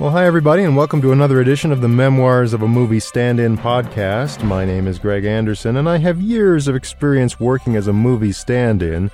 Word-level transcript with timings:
Well, 0.00 0.10
hi, 0.10 0.26
everybody, 0.26 0.62
and 0.62 0.76
welcome 0.76 1.02
to 1.02 1.10
another 1.10 1.40
edition 1.40 1.72
of 1.72 1.80
the 1.80 1.88
Memoirs 1.88 2.52
of 2.52 2.62
a 2.62 2.68
Movie 2.68 3.00
Stand 3.00 3.40
In 3.40 3.58
podcast. 3.58 4.44
My 4.44 4.64
name 4.64 4.86
is 4.86 5.00
Greg 5.00 5.24
Anderson, 5.24 5.76
and 5.76 5.88
I 5.88 5.98
have 5.98 6.20
years 6.20 6.68
of 6.68 6.76
experience 6.76 7.40
working 7.40 7.74
as 7.74 7.88
a 7.88 7.92
movie 7.92 8.30
stand 8.30 8.80
in. 8.80 9.10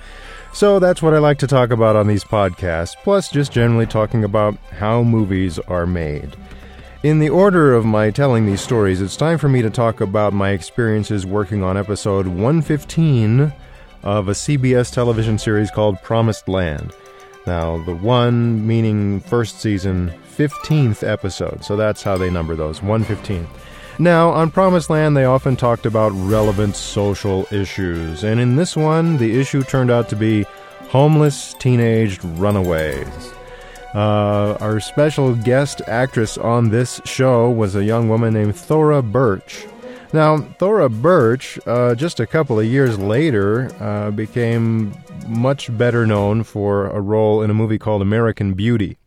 So 0.53 0.77
that's 0.77 1.01
what 1.01 1.15
I 1.15 1.17
like 1.17 1.39
to 1.39 1.47
talk 1.47 1.71
about 1.71 1.95
on 1.95 2.05
these 2.05 2.23
podcasts, 2.23 2.95
plus 3.03 3.31
just 3.31 3.51
generally 3.51 3.87
talking 3.87 4.23
about 4.23 4.57
how 4.77 5.01
movies 5.01 5.57
are 5.57 5.87
made. 5.87 6.35
In 7.01 7.17
the 7.17 7.29
order 7.29 7.73
of 7.73 7.83
my 7.83 8.11
telling 8.11 8.45
these 8.45 8.61
stories, 8.61 9.01
it's 9.01 9.17
time 9.17 9.39
for 9.39 9.49
me 9.49 9.63
to 9.63 9.71
talk 9.71 10.01
about 10.01 10.33
my 10.33 10.51
experiences 10.51 11.25
working 11.25 11.63
on 11.63 11.77
episode 11.77 12.27
115 12.27 13.51
of 14.03 14.27
a 14.27 14.33
CBS 14.33 14.93
television 14.93 15.39
series 15.39 15.71
called 15.71 15.99
Promised 16.03 16.47
Land. 16.47 16.93
Now, 17.47 17.83
the 17.83 17.95
one 17.95 18.65
meaning 18.65 19.19
first 19.19 19.59
season, 19.59 20.11
15th 20.35 21.07
episode, 21.07 21.63
so 21.63 21.75
that's 21.75 22.01
how 22.01 22.17
they 22.17 22.29
number 22.29 22.55
those 22.55 22.79
115th. 22.79 23.47
Now, 23.97 24.31
on 24.31 24.51
Promised 24.51 24.89
Land, 24.89 25.15
they 25.15 25.25
often 25.25 25.55
talked 25.55 25.85
about 25.85 26.09
relevant 26.09 26.75
social 26.75 27.47
issues, 27.51 28.23
and 28.23 28.39
in 28.39 28.55
this 28.55 28.75
one, 28.75 29.17
the 29.17 29.39
issue 29.39 29.63
turned 29.63 29.91
out 29.91 30.09
to 30.09 30.15
be 30.15 30.45
homeless 30.89 31.53
teenaged 31.59 32.23
runaways. 32.23 33.33
Uh, 33.93 34.57
our 34.59 34.81
special 34.81 35.35
guest 35.35 35.81
actress 35.87 36.37
on 36.37 36.69
this 36.69 36.99
show 37.05 37.49
was 37.49 37.75
a 37.75 37.83
young 37.85 38.09
woman 38.09 38.33
named 38.33 38.55
Thora 38.55 39.01
Birch. 39.01 39.65
Now, 40.15 40.37
Thora 40.37 40.87
Birch, 40.87 41.59
uh, 41.67 41.93
just 41.93 42.21
a 42.21 42.25
couple 42.25 42.57
of 42.57 42.65
years 42.65 42.97
later, 42.97 43.69
uh, 43.81 44.11
became 44.11 44.95
much 45.27 45.77
better 45.77 46.07
known 46.07 46.43
for 46.43 46.87
a 46.87 47.01
role 47.01 47.41
in 47.41 47.49
a 47.49 47.53
movie 47.53 47.77
called 47.77 48.01
American 48.01 48.53
Beauty. 48.53 48.97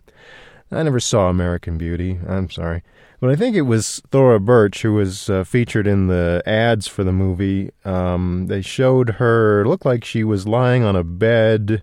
I 0.70 0.82
never 0.82 1.00
saw 1.00 1.30
American 1.30 1.78
Beauty, 1.78 2.18
I'm 2.28 2.50
sorry. 2.50 2.82
But 3.20 3.30
I 3.30 3.36
think 3.36 3.56
it 3.56 3.62
was 3.62 4.02
Thora 4.10 4.38
Birch 4.38 4.82
who 4.82 4.92
was 4.92 5.30
uh, 5.30 5.44
featured 5.44 5.86
in 5.86 6.08
the 6.08 6.42
ads 6.44 6.86
for 6.86 7.04
the 7.04 7.12
movie. 7.12 7.70
Um, 7.86 8.48
they 8.48 8.60
showed 8.60 9.12
her, 9.12 9.64
looked 9.66 9.86
like 9.86 10.04
she 10.04 10.24
was 10.24 10.46
lying 10.46 10.84
on 10.84 10.94
a 10.94 11.04
bed, 11.04 11.82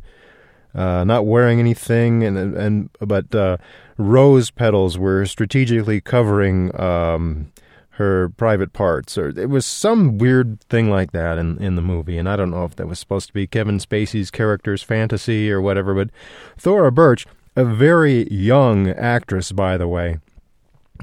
uh, 0.76 1.04
not 1.04 1.26
wearing 1.26 1.60
anything, 1.60 2.24
and 2.24 2.38
and 2.38 2.92
but 3.00 3.34
uh, 3.34 3.58
rose 3.98 4.52
petals 4.52 5.00
were 5.00 5.26
strategically 5.26 6.00
covering 6.00 6.80
um, 6.80 7.52
her 7.98 8.30
private 8.30 8.74
parts, 8.74 9.18
or 9.18 9.30
it 9.30 9.50
was 9.50 9.66
some 9.66 10.18
weird 10.18 10.62
thing 10.70 10.90
like 10.90 11.12
that 11.12 11.38
in 11.38 11.58
in 11.58 11.76
the 11.76 11.82
movie. 11.82 12.18
And 12.18 12.30
I 12.30 12.36
don't 12.36 12.52
know 12.52 12.66
if 12.66 12.76
that 12.76 12.88
was 12.88 13.00
supposed 13.00 13.28
to 13.28 13.34
be 13.34 13.48
Kevin 13.48 13.80
Spacey's 13.80 14.32
character's 14.32 14.84
fantasy 14.84 15.52
or 15.52 15.62
whatever. 15.62 15.94
But 15.94 16.10
Thora 16.58 16.92
Birch, 16.92 17.26
a 17.56 17.66
very 17.66 18.32
young 18.32 18.90
actress, 18.90 19.52
by 19.52 19.78
the 19.78 19.88
way 19.88 20.20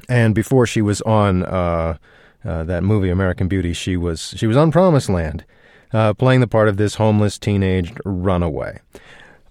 and 0.09 0.35
before 0.35 0.65
she 0.65 0.81
was 0.81 1.01
on 1.01 1.43
uh, 1.43 1.97
uh, 2.43 2.63
that 2.63 2.83
movie 2.83 3.09
American 3.09 3.47
Beauty, 3.47 3.73
she 3.73 3.97
was 3.97 4.33
she 4.37 4.47
was 4.47 4.57
on 4.57 4.71
Promised 4.71 5.09
Land, 5.09 5.45
uh, 5.91 6.13
playing 6.13 6.41
the 6.41 6.47
part 6.47 6.67
of 6.67 6.77
this 6.77 6.95
homeless 6.95 7.37
teenage 7.37 7.93
runaway. 8.05 8.79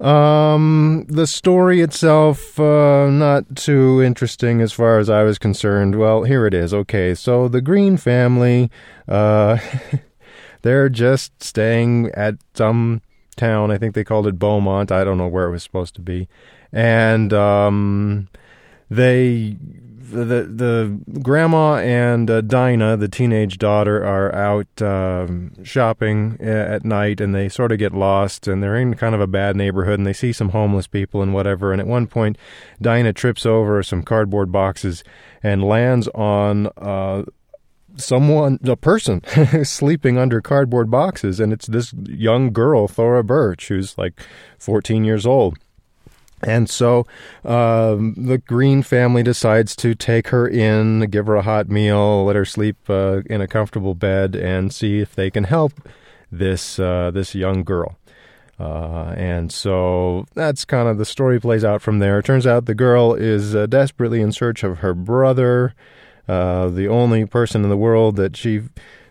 Um, 0.03 1.07
the 1.09 1.29
story 1.29 1.81
itself, 1.81 2.59
uh, 2.59 3.09
not 3.09 3.55
too 3.55 4.03
interesting 4.03 4.61
as 4.61 4.73
far 4.73 4.99
as 4.99 5.09
I 5.09 5.23
was 5.23 5.39
concerned. 5.39 5.97
Well, 5.97 6.25
here 6.25 6.45
it 6.45 6.55
is. 6.55 6.75
Okay, 6.75 7.15
so 7.15 7.47
the 7.47 7.61
Green 7.61 7.97
family, 7.97 8.69
uh, 9.07 9.59
they're 10.63 10.89
just 10.89 11.41
staying 11.41 12.11
at 12.15 12.35
some 12.55 13.01
town. 13.37 13.71
I 13.71 13.79
think 13.79 13.95
they 13.95 14.03
called 14.03 14.27
it 14.27 14.41
Beaumont. 14.41 14.91
I 14.91 15.05
don't 15.05 15.19
know 15.19 15.29
where 15.29 15.47
it 15.47 15.53
was 15.53 15.63
supposed 15.63 15.95
to 15.95 16.01
be, 16.01 16.29
and 16.73 17.33
um, 17.33 18.29
they 18.91 19.57
the 20.13 20.45
the 20.45 21.21
grandma 21.21 21.77
and 21.77 22.31
uh, 22.31 22.41
Dinah, 22.41 22.97
the 22.97 23.09
teenage 23.09 23.59
daughter, 23.59 24.05
are 24.05 24.35
out 24.35 24.83
um, 24.83 25.53
shopping 25.65 26.39
at 26.41 26.85
night, 26.85 27.21
and 27.21 27.35
they 27.35 27.49
sort 27.49 27.73
of 27.73 27.79
get 27.79 27.93
lost, 27.93 28.47
and 28.47 28.63
they're 28.63 28.77
in 28.77 28.95
kind 28.95 29.15
of 29.15 29.21
a 29.21 29.27
bad 29.27 29.57
neighborhood, 29.57 29.99
and 29.99 30.07
they 30.07 30.13
see 30.13 30.33
some 30.33 30.51
homeless 30.51 30.87
people 30.87 31.23
and 31.23 31.35
whatever. 31.35 31.73
And 31.73 31.81
at 31.81 31.87
one 31.87 32.07
point, 32.07 32.39
Dinah 32.81 33.15
trips 33.15 33.45
over 33.47 33.83
some 33.83 34.03
cardboard 34.03 34.53
boxes 34.53 35.03
and 35.43 35.65
lands 35.65 36.09
on. 36.09 36.69
Uh, 36.77 37.25
someone, 37.97 38.59
a 38.65 38.75
person, 38.75 39.23
sleeping 39.65 40.17
under 40.17 40.41
cardboard 40.41 40.91
boxes, 40.91 41.41
and 41.41 41.53
it's 41.53 41.67
this 41.67 41.93
young 42.07 42.51
girl, 42.51 42.89
Thora 42.89 43.23
Birch, 43.23 43.69
who's 43.69 43.99
like 43.99 44.19
14 44.59 45.05
years 45.05 45.27
old. 45.27 45.59
And 46.45 46.69
so 46.69 47.07
um, 47.45 48.15
the 48.17 48.39
Green 48.39 48.83
family 48.83 49.23
decides 49.23 49.77
to 49.77 49.95
take 49.95 50.29
her 50.29 50.49
in, 50.49 51.01
give 51.11 51.27
her 51.27 51.37
a 51.37 51.43
hot 51.43 51.69
meal, 51.69 52.25
let 52.25 52.37
her 52.37 52.45
sleep 52.45 52.77
uh, 52.89 53.23
in 53.27 53.41
a 53.41 53.47
comfortable 53.47 53.95
bed, 53.95 54.35
and 54.35 54.73
see 54.73 55.01
if 55.01 55.15
they 55.15 55.31
can 55.31 55.45
help 55.45 55.73
this 56.31 56.79
uh, 56.79 57.11
this 57.13 57.35
young 57.35 57.63
girl. 57.63 57.97
Uh, 58.59 59.15
and 59.17 59.51
so 59.51 60.25
that's 60.35 60.65
kind 60.65 60.89
of 60.89 60.99
the 60.99 61.05
story 61.05 61.41
plays 61.41 61.65
out 61.65 61.83
from 61.83 61.99
there. 61.99 62.19
It 62.19 62.25
turns 62.25 62.47
out 62.47 62.67
the 62.67 62.75
girl 62.75 63.15
is 63.15 63.57
uh, 63.57 63.67
desperately 63.67 64.21
in 64.21 64.31
search 64.31 64.63
of 64.63 64.79
her 64.79 64.95
brother, 64.95 65.75
uh, 66.29 66.69
the 66.69 66.87
only 66.87 67.25
person 67.27 67.65
in 67.65 67.71
the 67.71 67.77
world 67.77 68.17
that 68.17 68.37
she 68.37 68.63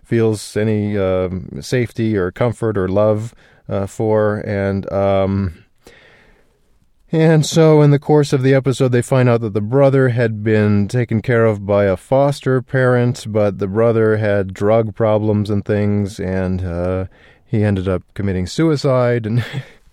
feels 0.03 0.55
any 0.55 0.97
um, 0.97 1.61
safety 1.61 2.15
or 2.15 2.31
comfort 2.31 2.77
or 2.77 2.87
love 2.87 3.33
uh, 3.67 3.87
for, 3.87 4.37
and 4.45 4.91
um, 4.91 5.60
and 7.11 7.45
so, 7.45 7.81
in 7.81 7.91
the 7.91 7.99
course 7.99 8.31
of 8.31 8.41
the 8.41 8.53
episode, 8.53 8.93
they 8.93 9.01
find 9.01 9.27
out 9.27 9.41
that 9.41 9.53
the 9.53 9.59
brother 9.59 10.09
had 10.09 10.43
been 10.43 10.87
taken 10.87 11.21
care 11.21 11.45
of 11.45 11.65
by 11.65 11.83
a 11.83 11.97
foster 11.97 12.61
parent, 12.61 13.25
but 13.27 13.59
the 13.59 13.67
brother 13.67 14.15
had 14.15 14.53
drug 14.53 14.95
problems 14.95 15.49
and 15.49 15.65
things, 15.65 16.21
and 16.21 16.63
uh, 16.63 17.05
he 17.45 17.63
ended 17.63 17.89
up 17.89 18.03
committing 18.13 18.47
suicide. 18.47 19.25
And, 19.25 19.43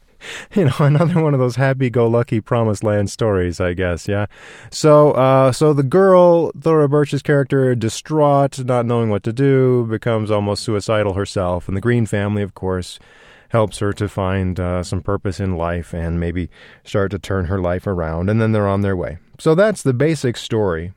you 0.55 0.67
know, 0.67 0.75
another 0.79 1.21
one 1.21 1.34
of 1.34 1.41
those 1.41 1.56
happy 1.56 1.91
go 1.91 2.06
lucky 2.06 2.41
promised 2.41 2.84
land 2.84 3.11
stories, 3.11 3.61
I 3.61 3.75
guess, 3.75 4.06
yeah. 4.06 4.27
So, 4.71 5.11
uh, 5.12 5.50
so 5.50 5.73
the 5.73 5.83
girl, 5.83 6.53
Thora 6.53 6.89
Birch's 6.89 7.23
character, 7.23 7.75
distraught, 7.75 8.65
not 8.65 8.87
knowing 8.87 9.11
what 9.11 9.25
to 9.25 9.33
do, 9.33 9.87
becomes 9.91 10.31
almost 10.31 10.62
suicidal 10.62 11.15
herself. 11.15 11.67
And 11.67 11.77
the 11.77 11.81
Green 11.81 12.06
family, 12.06 12.43
of 12.43 12.55
course, 12.55 13.00
helps 13.49 13.79
her 13.79 13.93
to 13.95 14.09
find 14.09 14.61
uh, 14.61 14.83
some 14.83 15.03
purpose 15.03 15.41
in 15.41 15.57
life 15.57 15.95
and 15.95 16.21
maybe 16.21 16.51
start 16.85 17.11
to 17.11 17.19
turn 17.19 17.47
her 17.47 17.61
life 17.61 17.87
around, 17.87 18.29
and 18.29 18.41
then 18.41 18.53
they're 18.53 18.69
on 18.69 18.83
their 18.83 18.97
way. 18.97 19.19
So 19.39 19.55
that's 19.55 19.83
the 19.83 19.95
basic 19.95 20.37
story. 20.37 20.93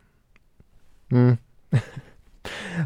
Mm. 1.12 1.40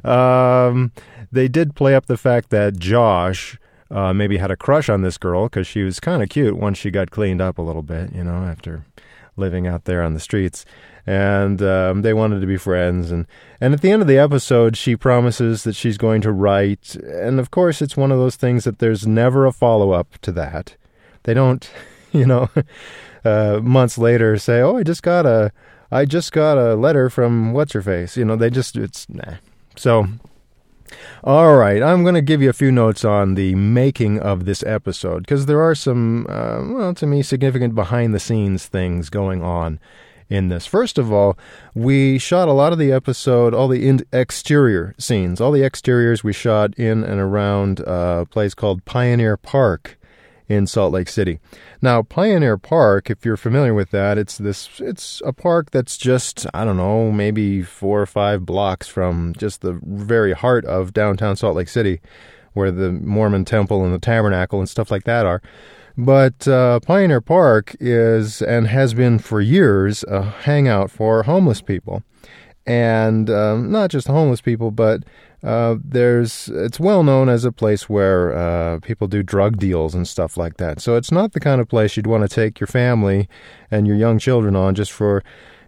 um, 0.06 0.92
they 1.31 1.48
did 1.48 1.76
play 1.76 1.96
up 1.96 2.06
the 2.06 2.18
fact 2.18 2.50
that 2.52 2.78
Josh 2.78 3.58
uh, 3.92 4.14
maybe 4.14 4.38
had 4.38 4.52
a 4.52 4.58
crush 4.58 4.90
on 4.90 5.02
this 5.02 5.18
girl 5.18 5.46
because 5.46 5.68
she 5.68 5.84
was 5.84 6.00
kind 6.00 6.22
of 6.22 6.30
cute 6.30 6.58
once 6.58 6.78
she 6.78 6.92
got 6.92 7.12
cleaned 7.12 7.42
up 7.42 7.58
a 7.58 7.62
little 7.62 7.84
bit, 7.84 8.14
you 8.14 8.24
know, 8.24 8.46
after 8.46 8.86
living 9.38 9.68
out 9.68 9.86
there 9.86 10.02
on 10.02 10.14
the 10.14 10.20
streets 10.20 10.66
and 11.07 11.61
um, 11.61 12.01
they 12.01 12.13
wanted 12.13 12.41
to 12.41 12.47
be 12.47 12.57
friends. 12.57 13.11
And, 13.11 13.27
and 13.61 13.73
at 13.73 13.81
the 13.81 13.91
end 13.91 14.01
of 14.01 14.07
the 14.07 14.17
episode, 14.17 14.75
she 14.75 14.95
promises 14.95 15.63
that 15.63 15.75
she's 15.75 15.97
going 15.97 16.21
to 16.21 16.31
write. 16.31 16.95
And 16.95 17.39
of 17.39 17.51
course, 17.51 17.81
it's 17.81 17.97
one 17.97 18.11
of 18.11 18.17
those 18.17 18.35
things 18.35 18.63
that 18.63 18.79
there's 18.79 19.05
never 19.05 19.45
a 19.45 19.51
follow 19.51 19.91
up 19.91 20.17
to 20.19 20.31
that. 20.33 20.75
They 21.23 21.33
don't, 21.33 21.69
you 22.11 22.25
know, 22.25 22.49
uh, 23.25 23.59
months 23.61 23.97
later 23.97 24.38
say, 24.38 24.61
"Oh, 24.61 24.77
I 24.77 24.83
just 24.83 25.03
got 25.03 25.25
a, 25.25 25.51
I 25.91 26.05
just 26.05 26.31
got 26.31 26.57
a 26.57 26.75
letter 26.75 27.09
from 27.09 27.53
what's 27.53 27.73
her 27.73 27.81
face." 27.81 28.17
You 28.17 28.25
know, 28.25 28.35
they 28.35 28.49
just 28.49 28.75
it's 28.75 29.07
nah. 29.09 29.35
So. 29.75 30.07
All 31.23 31.55
right, 31.55 31.81
I'm 31.81 32.03
going 32.03 32.13
to 32.13 32.22
give 32.22 32.43
you 32.43 32.49
a 32.49 32.53
few 32.53 32.72
notes 32.72 33.03
on 33.03 33.33
the 33.33 33.55
making 33.55 34.19
of 34.19 34.45
this 34.45 34.63
episode 34.63 35.22
because 35.23 35.47
there 35.47 35.59
are 35.59 35.73
some, 35.73 36.27
uh, 36.29 36.61
well, 36.63 36.93
to 36.93 37.07
me, 37.07 37.23
significant 37.23 37.73
behind 37.73 38.13
the 38.13 38.19
scenes 38.19 38.67
things 38.67 39.09
going 39.09 39.41
on 39.41 39.79
in 40.29 40.49
this. 40.49 40.66
First 40.66 40.97
of 40.97 41.11
all, 41.11 41.37
we 41.73 42.17
shot 42.17 42.47
a 42.47 42.53
lot 42.53 42.73
of 42.73 42.79
the 42.79 42.91
episode, 42.91 43.53
all 43.53 43.67
the 43.67 43.87
in- 43.87 44.05
exterior 44.11 44.95
scenes, 44.97 45.39
all 45.39 45.51
the 45.51 45.63
exteriors 45.63 46.23
we 46.23 46.33
shot 46.33 46.73
in 46.75 47.03
and 47.03 47.19
around 47.19 47.81
uh, 47.81 48.22
a 48.22 48.25
place 48.25 48.53
called 48.53 48.85
Pioneer 48.85 49.37
Park 49.37 49.97
in 50.47 50.67
Salt 50.67 50.93
Lake 50.93 51.09
City. 51.09 51.39
Now, 51.81 52.03
Pioneer 52.03 52.57
Park, 52.57 53.09
if 53.09 53.25
you're 53.25 53.37
familiar 53.37 53.73
with 53.73 53.91
that, 53.91 54.17
it's 54.17 54.37
this 54.37 54.69
it's 54.79 55.22
a 55.25 55.33
park 55.33 55.72
that's 55.72 55.97
just, 55.97 56.45
I 56.53 56.66
don't 56.66 56.77
know, 56.77 57.11
maybe 57.11 57.63
4 57.63 58.01
or 58.01 58.05
5 58.05 58.45
blocks 58.45 58.87
from 58.87 59.33
just 59.37 59.61
the 59.61 59.79
very 59.83 60.33
heart 60.33 60.66
of 60.66 60.93
downtown 60.93 61.35
Salt 61.35 61.55
Lake 61.55 61.69
City 61.69 61.99
where 62.55 62.72
the 62.72 62.91
Mormon 62.91 63.45
temple 63.45 63.83
and 63.83 63.93
the 63.93 63.99
tabernacle 63.99 64.59
and 64.59 64.67
stuff 64.67 64.89
like 64.89 65.03
that 65.03 65.25
are. 65.25 65.41
But 65.97 66.47
uh, 66.47 66.80
Pioneer 66.82 67.22
Park 67.22 67.76
is 67.80 68.42
and 68.42 68.68
has 68.68 68.94
been 68.94 69.20
for 69.20 69.40
years 69.40 70.03
a 70.03 70.24
hangout 70.24 70.92
for 70.92 71.24
homeless 71.24 71.62
people, 71.62 72.03
and 72.66 73.30
um, 73.30 73.72
not 73.72 73.92
just 73.92 74.08
homeless 74.08 74.42
people, 74.42 74.72
but 74.72 75.03
uh, 75.42 75.76
there's 75.82 76.50
it's 76.50 76.80
well 76.80 77.03
known 77.03 77.30
as 77.30 77.46
a 77.46 77.52
place 77.52 77.88
where 77.88 78.36
uh, 78.36 78.80
people 78.80 79.08
do 79.08 79.24
drug 79.24 79.58
deals 79.58 79.96
and 79.96 80.08
stuff 80.08 80.36
like 80.36 80.58
that. 80.58 80.82
So 80.82 80.96
it's 80.96 81.12
not 81.12 81.32
the 81.32 81.40
kind 81.40 81.62
of 81.62 81.70
place 81.70 81.96
you'd 81.96 82.08
want 82.08 82.30
to 82.30 82.34
take 82.34 82.59
your 82.59 82.68
family 82.68 83.30
and 83.72 83.88
your 83.88 83.96
young 83.96 84.20
children 84.20 84.56
on 84.56 84.76
just 84.76 84.92
for 84.92 85.24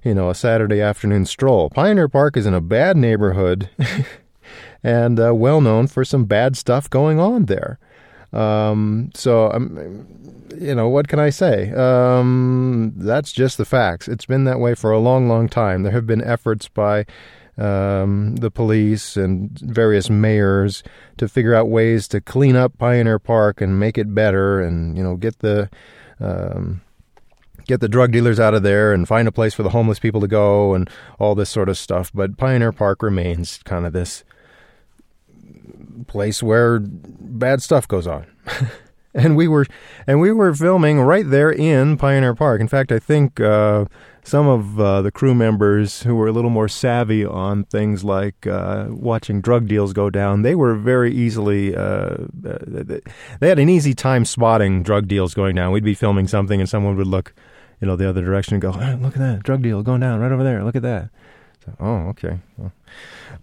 you 0.07 0.13
know, 0.13 0.29
a 0.29 0.35
Saturday 0.35 0.81
afternoon 0.81 1.25
stroll. 1.25 1.69
Pioneer 1.69 2.07
Park 2.07 2.37
is 2.37 2.45
in 2.45 2.53
a 2.53 2.61
bad 2.61 2.95
neighborhood 2.95 3.69
and 4.83 5.19
uh, 5.19 5.35
well 5.35 5.59
known 5.59 5.87
for 5.87 6.05
some 6.05 6.23
bad 6.23 6.55
stuff 6.55 6.89
going 6.89 7.19
on 7.19 7.45
there. 7.45 7.77
Um, 8.33 9.11
so, 9.13 9.51
um, 9.51 10.05
you 10.59 10.75
know, 10.75 10.89
what 10.89 11.07
can 11.07 11.19
I 11.19 11.29
say? 11.29 11.71
Um, 11.73 12.93
that's 12.95 13.31
just 13.31 13.57
the 13.57 13.65
facts. 13.65 14.07
It's 14.07 14.25
been 14.25 14.43
that 14.45 14.59
way 14.59 14.75
for 14.75 14.91
a 14.91 14.99
long, 14.99 15.27
long 15.27 15.47
time. 15.47 15.83
There 15.83 15.91
have 15.91 16.07
been 16.07 16.23
efforts 16.23 16.67
by 16.67 17.05
um, 17.57 18.35
the 18.35 18.51
police 18.51 19.17
and 19.17 19.57
various 19.59 20.09
mayors 20.09 20.83
to 21.17 21.27
figure 21.27 21.55
out 21.55 21.69
ways 21.69 22.07
to 22.09 22.21
clean 22.21 22.55
up 22.55 22.77
Pioneer 22.77 23.19
Park 23.19 23.61
and 23.61 23.79
make 23.79 23.97
it 23.97 24.13
better, 24.13 24.61
and 24.61 24.97
you 24.97 25.03
know, 25.03 25.15
get 25.15 25.39
the 25.39 25.69
um, 26.19 26.81
get 27.65 27.81
the 27.81 27.89
drug 27.89 28.11
dealers 28.11 28.39
out 28.39 28.53
of 28.53 28.63
there 28.63 28.93
and 28.93 29.07
find 29.07 29.27
a 29.27 29.31
place 29.31 29.53
for 29.53 29.63
the 29.63 29.69
homeless 29.69 29.99
people 29.99 30.21
to 30.21 30.27
go 30.27 30.73
and 30.73 30.89
all 31.19 31.35
this 31.35 31.49
sort 31.49 31.69
of 31.69 31.77
stuff. 31.77 32.11
But 32.13 32.37
Pioneer 32.37 32.71
Park 32.71 33.01
remains 33.01 33.59
kind 33.65 33.85
of 33.85 33.93
this 33.93 34.23
place 36.07 36.43
where 36.43 36.79
bad 36.79 37.61
stuff 37.61 37.87
goes 37.87 38.07
on. 38.07 38.25
and 39.17 39.35
we 39.35 39.47
were 39.47 39.65
and 40.05 40.21
we 40.21 40.31
were 40.31 40.53
filming 40.53 41.01
right 41.01 41.29
there 41.29 41.51
in 41.51 41.97
Pioneer 41.97 42.35
Park. 42.35 42.61
In 42.61 42.67
fact, 42.67 42.91
I 42.91 42.99
think 42.99 43.39
uh, 43.39 43.85
some 44.23 44.47
of 44.47 44.79
uh, 44.79 45.01
the 45.01 45.11
crew 45.11 45.33
members 45.33 46.03
who 46.03 46.15
were 46.15 46.27
a 46.27 46.31
little 46.31 46.51
more 46.51 46.67
savvy 46.67 47.25
on 47.25 47.63
things 47.65 48.03
like 48.03 48.45
uh, 48.45 48.85
watching 48.89 49.41
drug 49.41 49.67
deals 49.67 49.91
go 49.93 50.09
down, 50.09 50.43
they 50.43 50.53
were 50.53 50.75
very 50.75 51.13
easily 51.13 51.75
uh, 51.75 52.15
they 52.33 53.49
had 53.49 53.59
an 53.59 53.69
easy 53.69 53.93
time 53.93 54.23
spotting 54.23 54.83
drug 54.83 55.07
deals 55.07 55.33
going 55.33 55.55
down. 55.55 55.71
We'd 55.71 55.83
be 55.83 55.95
filming 55.95 56.27
something, 56.27 56.59
and 56.59 56.69
someone 56.69 56.95
would 56.97 57.07
look, 57.07 57.33
you 57.81 57.87
know, 57.87 57.95
the 57.95 58.07
other 58.07 58.23
direction 58.23 58.53
and 58.55 58.61
go, 58.61 58.69
"Look 58.69 59.15
at 59.15 59.19
that 59.19 59.43
drug 59.43 59.63
deal 59.63 59.81
going 59.81 60.01
down 60.01 60.19
right 60.19 60.31
over 60.31 60.43
there. 60.43 60.63
Look 60.63 60.75
at 60.75 60.83
that." 60.83 61.09
Oh, 61.79 62.07
okay. 62.09 62.39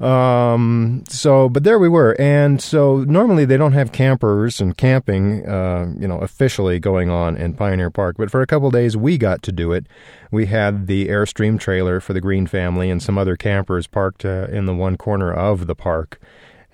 Um, 0.01 1.05
so, 1.09 1.49
but 1.49 1.63
there 1.63 1.79
we 1.79 1.89
were, 1.89 2.17
and 2.19 2.61
so 2.61 3.05
normally 3.05 3.45
they 3.45 3.57
don't 3.57 3.73
have 3.73 3.93
campers 3.93 4.61
and 4.61 4.77
camping, 4.77 5.47
uh, 5.47 5.93
you 5.99 6.09
know, 6.09 6.19
officially 6.19 6.81
going 6.81 7.11
on 7.11 7.37
in 7.37 7.55
Pioneer 7.55 7.91
Park. 7.91 8.17
But 8.19 8.31
for 8.31 8.41
a 8.43 8.47
couple 8.47 8.71
days, 8.71 8.97
we 8.97 9.19
got 9.19 9.43
to 9.45 9.53
do 9.53 9.73
it. 9.73 9.87
We 10.31 10.47
had 10.47 10.87
the 10.87 11.09
Airstream 11.09 11.61
trailer 11.61 12.01
for 12.01 12.13
the 12.13 12.21
Green 12.21 12.47
family 12.47 12.91
and 12.91 13.03
some 13.03 13.17
other 13.19 13.37
campers 13.37 13.87
parked 13.87 14.25
uh, 14.25 14.49
in 14.51 14.67
the 14.67 14.75
one 14.75 14.97
corner 14.97 15.33
of 15.33 15.67
the 15.67 15.77
park, 15.77 16.21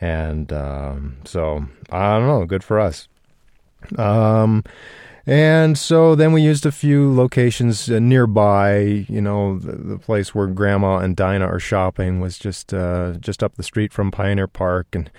and 0.00 0.52
um, 0.52 1.16
so 1.24 1.66
I 1.90 2.18
don't 2.18 2.26
know, 2.26 2.46
good 2.46 2.64
for 2.64 2.80
us. 2.80 3.08
Um, 3.98 4.64
and 5.26 5.76
so 5.76 6.14
then 6.14 6.32
we 6.32 6.42
used 6.42 6.64
a 6.66 6.72
few 6.72 7.12
locations 7.12 7.90
uh, 7.90 7.98
nearby. 7.98 9.06
You 9.08 9.20
know, 9.20 9.58
the, 9.58 9.72
the, 9.72 9.98
place 9.98 10.34
where 10.34 10.46
Grandma 10.46 10.98
and 10.98 11.16
Dinah 11.16 11.46
are 11.46 11.60
shopping 11.60 12.20
was 12.20 12.38
just 12.38 12.72
uh, 12.72 13.12
just 13.20 13.42
up 13.42 13.54
the 13.56 13.62
street 13.62 13.92
from 13.92 14.10
Pioneer 14.10 14.46
Park, 14.46 14.88
and 14.92 15.10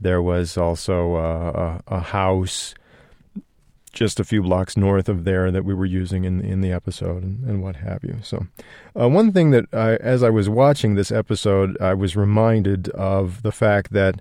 there 0.00 0.20
was 0.22 0.56
also 0.56 1.14
uh, 1.14 1.80
a, 1.86 1.94
a, 1.96 2.00
house 2.00 2.74
just 3.92 4.18
a 4.18 4.24
few 4.24 4.42
blocks 4.42 4.76
north 4.76 5.08
of 5.08 5.22
there 5.22 5.52
that 5.52 5.64
we 5.64 5.72
were 5.72 5.86
using 5.86 6.24
in 6.24 6.40
in 6.40 6.60
the 6.60 6.72
episode 6.72 7.22
and, 7.22 7.48
and 7.48 7.62
what 7.62 7.76
have 7.76 8.02
you. 8.02 8.18
So, 8.22 8.46
uh, 8.98 9.08
one 9.08 9.32
thing 9.32 9.52
that 9.52 9.66
I, 9.72 9.94
as 9.96 10.22
I 10.22 10.30
was 10.30 10.48
watching 10.48 10.94
this 10.94 11.12
episode, 11.12 11.80
I 11.80 11.94
was 11.94 12.16
reminded 12.16 12.88
of 12.90 13.42
the 13.42 13.52
fact 13.52 13.92
that 13.92 14.20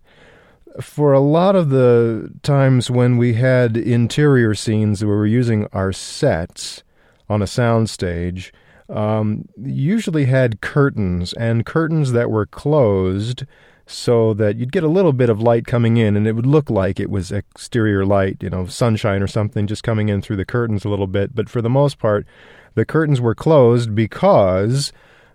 for 0.82 1.14
a 1.14 1.20
lot 1.20 1.56
of 1.56 1.70
the 1.70 2.32
times 2.42 2.90
when 2.90 3.18
we 3.18 3.34
had 3.34 3.78
interior 3.78 4.56
scenes 4.56 5.04
where 5.04 5.16
we 5.16 5.20
were 5.20 5.26
using 5.28 5.68
our 5.74 5.92
sets 5.92 6.84
on 7.30 7.42
a 7.42 7.46
soundstage, 7.46 8.52
um, 8.90 9.48
usually 9.58 10.26
had 10.26 10.62
curtains 10.62 11.34
and 11.34 11.66
curtains 11.66 12.12
that 12.12 12.30
were 12.30 12.46
closed 12.46 13.46
so 13.86 14.34
that 14.34 14.56
you'd 14.56 14.72
get 14.72 14.84
a 14.84 14.88
little 14.88 15.14
bit 15.14 15.30
of 15.30 15.42
light 15.42 15.68
coming 15.68 15.98
in 15.98 16.16
and 16.16 16.26
it 16.26 16.34
would 16.34 16.46
look 16.46 16.70
like 16.70 17.00
it 17.00 17.10
was 17.10 17.32
exterior 17.32 18.06
light, 18.06 18.38
you 18.42 18.50
know, 18.50 18.66
sunshine 18.66 19.22
or 19.22 19.28
something 19.28 19.68
just 19.68 19.84
coming 19.84 20.10
in 20.10 20.22
through 20.22 20.38
the 20.38 20.46
curtains 20.46 20.86
a 20.86 20.90
little 20.90 21.08
bit. 21.08 21.36
But 21.36 21.50
for 21.50 21.62
the 21.62 21.70
most 21.70 22.00
part, 22.00 22.26
the 22.76 22.86
curtains 22.86 23.20
were 23.20 23.36
closed 23.36 23.94
because 23.94 24.94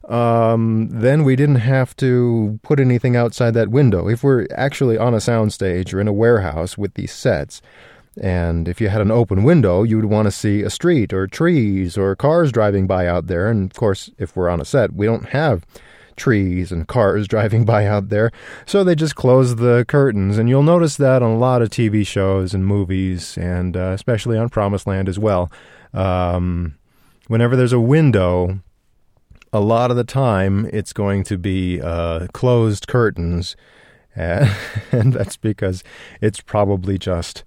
um, 0.09 0.89
then 0.91 1.23
we 1.23 1.37
didn't 1.37 1.57
have 1.57 1.95
to 1.97 2.59
put 2.63 2.81
anything 2.81 3.15
outside 3.15 3.53
that 3.55 3.69
window. 3.69 4.09
If 4.09 4.25
we're 4.25 4.47
actually 4.55 4.97
on 4.97 5.13
a 5.15 5.19
soundstage 5.19 5.93
or 5.93 6.01
in 6.01 6.09
a 6.09 6.13
warehouse 6.13 6.79
with 6.79 6.95
these 6.95 7.13
sets, 7.13 7.61
and 8.21 8.69
if 8.69 8.81
you 8.81 8.89
had 8.89 9.03
an 9.03 9.11
open 9.11 9.45
window, 9.45 9.83
you 9.83 9.97
would 9.97 10.07
want 10.07 10.27
to 10.27 10.33
see 10.33 10.63
a 10.63 10.71
street 10.71 11.13
or 11.13 11.27
trees 11.27 11.97
or 11.97 12.17
cars 12.17 12.51
driving 12.51 12.87
by 12.87 13.07
out 13.07 13.27
there. 13.27 13.51
And 13.51 13.71
of 13.71 13.77
course, 13.77 14.11
if 14.19 14.35
we're 14.35 14.49
on 14.49 14.61
a 14.61 14.65
set, 14.65 14.95
we 14.95 15.07
don't 15.07 15.29
have 15.29 15.65
trees 16.17 16.73
and 16.73 16.89
cars 16.89 17.29
driving 17.29 17.65
by 17.65 17.87
out 17.87 18.09
there. 18.09 18.33
So 18.67 18.83
they 18.83 18.95
just 18.95 19.15
close 19.15 19.57
the 19.57 19.85
curtains. 19.87 20.39
And 20.39 20.49
you'll 20.49 20.63
notice 20.63 20.97
that 20.97 21.23
on 21.23 21.31
a 21.31 21.39
lot 21.39 21.63
of 21.63 21.69
TV 21.69 22.07
shows 22.07 22.55
and 22.55 22.67
movies, 22.67 23.37
and 23.37 23.77
uh, 23.77 23.93
especially 23.95 24.37
on 24.37 24.49
Promised 24.49 24.87
Land 24.87 25.09
as 25.09 25.19
well. 25.19 25.51
Um, 25.93 26.77
whenever 27.29 27.57
there's 27.57 27.73
a 27.73 27.81
window, 27.81 28.61
a 29.53 29.61
lot 29.61 29.91
of 29.91 29.97
the 29.97 30.05
time 30.05 30.69
it's 30.73 30.93
going 30.93 31.25
to 31.25 31.39
be 31.39 31.81
uh, 31.81 32.27
closed 32.33 32.87
curtains, 32.87 33.57
and, 34.15 34.51
and 34.93 35.13
that's 35.13 35.37
because 35.37 35.83
it's 36.21 36.41
probably 36.41 36.99
just 36.99 37.45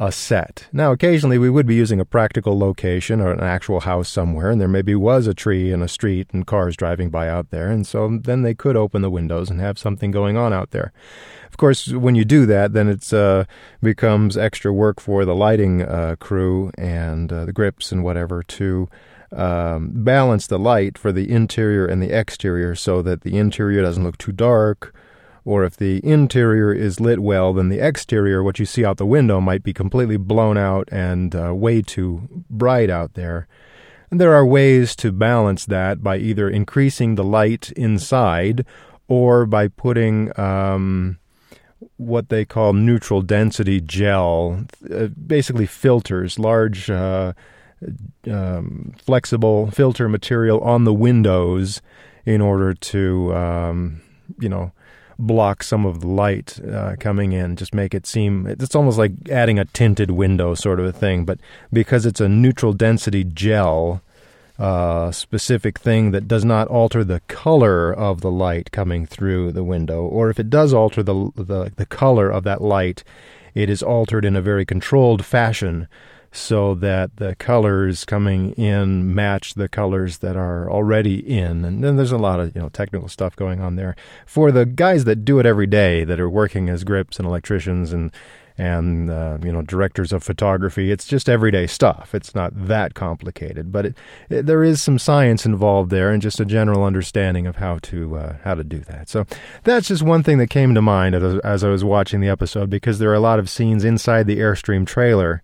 a 0.00 0.10
set. 0.10 0.66
Now, 0.72 0.90
occasionally 0.90 1.38
we 1.38 1.48
would 1.48 1.66
be 1.66 1.76
using 1.76 2.00
a 2.00 2.04
practical 2.04 2.58
location 2.58 3.20
or 3.20 3.30
an 3.30 3.40
actual 3.40 3.80
house 3.80 4.08
somewhere, 4.08 4.50
and 4.50 4.60
there 4.60 4.66
maybe 4.66 4.96
was 4.96 5.28
a 5.28 5.34
tree 5.34 5.70
in 5.70 5.80
a 5.80 5.86
street 5.86 6.28
and 6.32 6.46
cars 6.46 6.76
driving 6.76 7.08
by 7.08 7.28
out 7.28 7.50
there, 7.50 7.70
and 7.70 7.86
so 7.86 8.18
then 8.20 8.42
they 8.42 8.54
could 8.54 8.76
open 8.76 9.02
the 9.02 9.10
windows 9.10 9.48
and 9.48 9.60
have 9.60 9.78
something 9.78 10.10
going 10.10 10.36
on 10.36 10.52
out 10.52 10.72
there. 10.72 10.92
Of 11.46 11.56
course, 11.56 11.88
when 11.88 12.14
you 12.14 12.24
do 12.24 12.46
that, 12.46 12.72
then 12.72 12.88
it 12.88 13.12
uh, 13.12 13.44
becomes 13.80 14.36
extra 14.36 14.72
work 14.72 15.00
for 15.00 15.24
the 15.24 15.36
lighting 15.36 15.82
uh, 15.82 16.16
crew 16.18 16.72
and 16.76 17.32
uh, 17.32 17.44
the 17.44 17.52
grips 17.52 17.92
and 17.92 18.02
whatever 18.02 18.42
to 18.42 18.88
um, 19.32 19.90
balance 19.92 20.46
the 20.46 20.58
light 20.58 20.98
for 20.98 21.12
the 21.12 21.30
interior 21.30 21.86
and 21.86 22.02
the 22.02 22.10
exterior 22.10 22.74
so 22.74 23.02
that 23.02 23.22
the 23.22 23.36
interior 23.36 23.82
doesn't 23.82 24.04
look 24.04 24.18
too 24.18 24.32
dark. 24.32 24.94
Or 25.44 25.64
if 25.64 25.76
the 25.76 26.00
interior 26.06 26.72
is 26.72 27.00
lit 27.00 27.18
well, 27.18 27.52
then 27.52 27.68
the 27.68 27.80
exterior, 27.80 28.44
what 28.44 28.60
you 28.60 28.66
see 28.66 28.84
out 28.84 28.98
the 28.98 29.06
window, 29.06 29.40
might 29.40 29.64
be 29.64 29.72
completely 29.72 30.16
blown 30.16 30.56
out 30.56 30.88
and 30.92 31.34
uh, 31.34 31.52
way 31.52 31.82
too 31.82 32.44
bright 32.48 32.90
out 32.90 33.14
there. 33.14 33.48
And 34.10 34.20
there 34.20 34.34
are 34.34 34.46
ways 34.46 34.94
to 34.96 35.10
balance 35.10 35.64
that 35.66 36.02
by 36.02 36.18
either 36.18 36.48
increasing 36.48 37.16
the 37.16 37.24
light 37.24 37.72
inside 37.72 38.64
or 39.08 39.46
by 39.46 39.66
putting 39.66 40.38
um, 40.38 41.18
what 41.96 42.28
they 42.28 42.44
call 42.44 42.72
neutral 42.72 43.22
density 43.22 43.80
gel, 43.80 44.64
uh, 44.94 45.06
basically 45.06 45.66
filters, 45.66 46.38
large 46.38 46.88
uh, 46.90 47.32
um, 48.30 48.92
flexible 48.98 49.70
filter 49.70 50.08
material 50.08 50.60
on 50.60 50.84
the 50.84 50.92
windows 50.92 51.80
in 52.24 52.40
order 52.40 52.74
to, 52.74 53.34
um, 53.34 54.00
you 54.38 54.48
know, 54.48 54.72
block 55.18 55.62
some 55.62 55.86
of 55.86 56.00
the 56.00 56.08
light 56.08 56.60
uh, 56.64 56.96
coming 56.98 57.32
in. 57.32 57.56
Just 57.56 57.74
make 57.74 57.94
it 57.94 58.06
seem 58.06 58.46
it's 58.46 58.74
almost 58.74 58.98
like 58.98 59.12
adding 59.30 59.58
a 59.58 59.64
tinted 59.66 60.10
window 60.10 60.54
sort 60.54 60.80
of 60.80 60.86
a 60.86 60.92
thing. 60.92 61.24
But 61.24 61.38
because 61.72 62.06
it's 62.06 62.20
a 62.20 62.28
neutral 62.28 62.72
density 62.72 63.24
gel, 63.24 64.02
uh, 64.58 65.10
specific 65.10 65.78
thing 65.78 66.10
that 66.10 66.28
does 66.28 66.44
not 66.44 66.68
alter 66.68 67.04
the 67.04 67.20
color 67.20 67.92
of 67.92 68.20
the 68.20 68.30
light 68.30 68.70
coming 68.70 69.06
through 69.06 69.52
the 69.52 69.64
window, 69.64 70.02
or 70.02 70.30
if 70.30 70.38
it 70.38 70.50
does 70.50 70.72
alter 70.72 71.02
the 71.02 71.30
the, 71.36 71.72
the 71.76 71.86
color 71.86 72.30
of 72.30 72.44
that 72.44 72.62
light, 72.62 73.04
it 73.54 73.70
is 73.70 73.82
altered 73.82 74.24
in 74.24 74.36
a 74.36 74.42
very 74.42 74.64
controlled 74.64 75.24
fashion 75.24 75.88
so 76.32 76.74
that 76.74 77.16
the 77.16 77.36
colors 77.36 78.06
coming 78.06 78.52
in 78.52 79.14
match 79.14 79.52
the 79.52 79.68
colors 79.68 80.18
that 80.18 80.34
are 80.34 80.68
already 80.70 81.16
in. 81.16 81.64
And 81.64 81.84
then 81.84 81.96
there's 81.96 82.10
a 82.10 82.18
lot 82.18 82.40
of 82.40 82.56
you 82.56 82.62
know 82.62 82.70
technical 82.70 83.08
stuff 83.08 83.36
going 83.36 83.60
on 83.60 83.76
there 83.76 83.94
for 84.26 84.50
the 84.50 84.64
guys 84.64 85.04
that 85.04 85.24
do 85.24 85.38
it 85.38 85.46
every 85.46 85.66
day 85.66 86.04
that 86.04 86.18
are 86.18 86.30
working 86.30 86.70
as 86.70 86.84
grips 86.84 87.18
and 87.18 87.28
electricians 87.28 87.92
and 87.92 88.10
and 88.58 89.10
uh, 89.10 89.38
you 89.42 89.52
know 89.52 89.60
directors 89.60 90.10
of 90.10 90.22
photography. 90.22 90.90
It's 90.90 91.06
just 91.06 91.28
everyday 91.28 91.66
stuff. 91.66 92.14
It's 92.14 92.34
not 92.34 92.52
that 92.66 92.94
complicated, 92.94 93.70
but 93.70 93.86
it, 93.86 93.98
it, 94.30 94.46
there 94.46 94.64
is 94.64 94.82
some 94.82 94.98
science 94.98 95.44
involved 95.44 95.90
there 95.90 96.10
and 96.10 96.22
just 96.22 96.40
a 96.40 96.44
general 96.46 96.84
understanding 96.84 97.46
of 97.46 97.56
how 97.56 97.78
to 97.82 98.16
uh, 98.16 98.36
how 98.42 98.54
to 98.54 98.64
do 98.64 98.78
that. 98.80 99.10
So 99.10 99.26
that's 99.64 99.88
just 99.88 100.02
one 100.02 100.22
thing 100.22 100.38
that 100.38 100.48
came 100.48 100.74
to 100.74 100.82
mind 100.82 101.14
as, 101.14 101.38
as 101.40 101.62
I 101.62 101.68
was 101.68 101.84
watching 101.84 102.20
the 102.20 102.28
episode 102.28 102.70
because 102.70 102.98
there 102.98 103.10
are 103.10 103.14
a 103.14 103.20
lot 103.20 103.38
of 103.38 103.50
scenes 103.50 103.84
inside 103.84 104.26
the 104.26 104.38
Airstream 104.38 104.86
trailer 104.86 105.42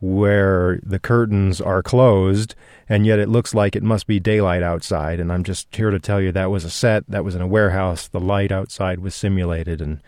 where 0.00 0.80
the 0.82 0.98
curtains 0.98 1.60
are 1.60 1.82
closed 1.82 2.54
and 2.88 3.06
yet 3.06 3.18
it 3.18 3.28
looks 3.28 3.54
like 3.54 3.74
it 3.74 3.82
must 3.82 4.06
be 4.06 4.20
daylight 4.20 4.62
outside 4.62 5.18
and 5.20 5.32
I'm 5.32 5.44
just 5.44 5.74
here 5.74 5.90
to 5.90 5.98
tell 5.98 6.20
you 6.20 6.32
that 6.32 6.50
was 6.50 6.64
a 6.64 6.70
set 6.70 7.04
that 7.08 7.24
was 7.24 7.34
in 7.34 7.42
a 7.42 7.46
warehouse 7.46 8.08
the 8.08 8.20
light 8.20 8.52
outside 8.52 9.00
was 9.00 9.14
simulated 9.14 9.80
and 9.80 10.00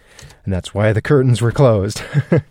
and 0.45 0.53
that's 0.53 0.75
why 0.75 0.93
the 0.93 1.03
curtains 1.03 1.41
were 1.41 1.53
closed 1.53 2.03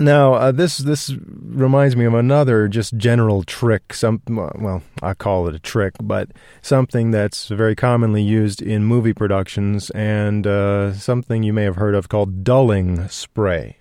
Now, 0.00 0.34
uh, 0.34 0.52
this 0.52 0.78
this 0.78 1.12
reminds 1.40 1.96
me 1.96 2.04
of 2.04 2.14
another 2.14 2.68
just 2.68 2.96
general 2.96 3.42
trick. 3.44 3.94
Some 3.94 4.22
well, 4.26 4.82
I 5.02 5.14
call 5.14 5.46
it 5.48 5.54
a 5.54 5.58
trick, 5.58 5.94
but 6.02 6.30
something 6.62 7.10
that's 7.10 7.48
very 7.48 7.76
commonly 7.76 8.22
used 8.22 8.60
in 8.60 8.84
movie 8.84 9.14
productions, 9.14 9.90
and 9.90 10.46
uh, 10.46 10.94
something 10.94 11.42
you 11.42 11.52
may 11.52 11.62
have 11.62 11.76
heard 11.76 11.94
of 11.94 12.08
called 12.08 12.42
dulling 12.42 13.08
spray. 13.08 13.76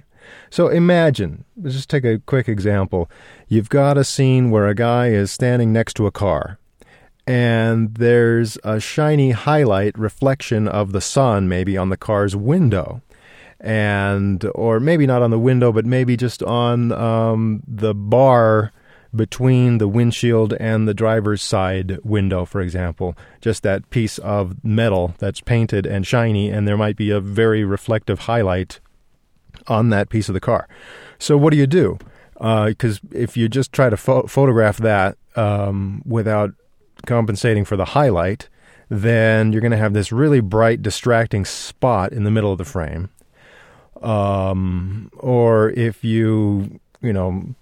So 0.50 0.68
imagine, 0.68 1.46
let's 1.62 1.76
just 1.76 1.90
take 1.90 2.06
a 2.06 2.20
quick 2.20 2.48
example. 2.48 3.10
You've 3.48 3.70
got 3.70 3.98
a 3.98 4.04
scene 4.04 4.52
where 4.52 4.68
a 4.68 4.76
guy 4.76 5.08
is 5.10 5.32
standing 5.32 5.74
next 5.74 5.96
to 5.96 6.08
a 6.08 6.12
car, 6.12 6.60
and 7.26 7.96
there's 7.96 8.58
a 8.64 8.80
shiny 8.80 9.32
highlight 9.32 9.98
reflection 9.98 10.68
of 10.68 10.92
the 10.92 11.02
sun, 11.02 11.48
maybe 11.48 11.78
on 11.78 11.90
the 11.90 11.98
car's 11.98 12.36
window 12.36 13.02
and 13.64 14.46
or 14.54 14.80
maybe 14.82 15.08
not 15.08 15.22
on 15.22 15.32
the 15.32 15.40
window, 15.40 15.72
but 15.72 15.86
maybe 15.86 16.18
just 16.18 16.44
on 16.44 16.92
um, 16.92 17.64
the 17.66 17.96
bar 17.96 18.74
between 19.16 19.78
the 19.78 19.88
windshield 19.88 20.54
and 20.60 20.88
the 20.88 20.94
driver's 20.94 21.42
side 21.42 21.98
window, 22.04 22.46
for 22.46 22.62
example. 22.62 23.16
Just 23.42 23.64
that 23.64 23.90
piece 23.90 24.18
of 24.20 24.64
metal 24.64 25.16
that's 25.20 25.40
painted 25.40 25.86
and 25.86 26.06
shiny, 26.06 26.50
and 26.50 26.68
there 26.68 26.78
might 26.78 26.98
be 26.98 27.10
a 27.10 27.22
very 27.22 27.64
reflective 27.64 28.20
highlight 28.20 28.80
on 29.68 29.90
that 29.90 30.10
piece 30.10 30.30
of 30.30 30.34
the 30.34 30.40
car. 30.40 30.68
So, 31.20 31.38
what 31.38 31.52
do 31.52 31.58
you 31.58 31.68
do? 31.68 31.98
Because 32.34 32.98
uh, 32.98 33.08
if 33.12 33.38
you 33.38 33.48
just 33.48 33.72
try 33.72 33.90
to 33.90 33.98
pho- 33.98 34.28
photograph 34.28 34.78
that 34.78 35.18
um, 35.36 36.02
without 36.06 36.52
compensating 37.06 37.66
for 37.66 37.78
the 37.78 37.86
highlight, 37.86 38.50
then 38.90 39.52
you're 39.52 39.62
going 39.62 39.72
to 39.72 39.78
have 39.78 39.94
this 39.94 40.12
really 40.12 40.42
bright, 40.42 40.82
distracting 40.82 41.46
spot 41.46 42.12
in 42.12 42.24
the 42.24 42.32
middle 42.32 42.52
of 42.52 42.58
the 42.58 42.66
frame 42.66 43.10
um, 44.04 45.10
or 45.18 45.70
if 45.72 46.04
you 46.04 46.80
you 47.02 47.14
know 47.14 47.56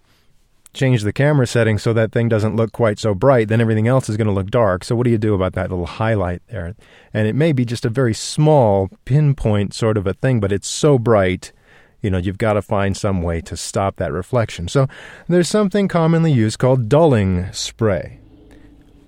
change 0.73 1.03
the 1.03 1.13
camera 1.13 1.45
setting 1.45 1.77
so 1.77 1.91
that 1.93 2.13
thing 2.13 2.29
doesn't 2.29 2.55
look 2.55 2.71
quite 2.71 2.97
so 2.97 3.13
bright, 3.13 3.49
then 3.49 3.59
everything 3.59 3.89
else 3.89 4.07
is 4.07 4.15
going 4.15 4.27
to 4.27 4.33
look 4.33 4.49
dark. 4.49 4.85
So 4.85 4.95
what 4.95 5.03
do 5.03 5.09
you 5.09 5.17
do 5.17 5.33
about 5.33 5.51
that 5.53 5.69
little 5.69 5.85
highlight 5.85 6.41
there? 6.47 6.75
And 7.13 7.27
it 7.27 7.35
may 7.35 7.51
be 7.51 7.65
just 7.65 7.83
a 7.83 7.89
very 7.89 8.13
small 8.13 8.89
pinpoint 9.03 9.73
sort 9.73 9.97
of 9.97 10.07
a 10.07 10.13
thing, 10.13 10.39
but 10.39 10.53
it's 10.53 10.69
so 10.69 10.97
bright, 10.97 11.51
you 12.01 12.09
know, 12.09 12.17
you've 12.17 12.37
got 12.37 12.53
to 12.53 12.61
find 12.61 12.95
some 12.97 13.21
way 13.21 13.41
to 13.41 13.55
stop 13.55 13.97
that 13.97 14.11
reflection. 14.11 14.67
So 14.67 14.87
there's 15.27 15.49
something 15.49 15.87
commonly 15.87 16.31
used 16.31 16.59
called 16.59 16.89
dulling 16.89 17.51
spray. 17.51 18.19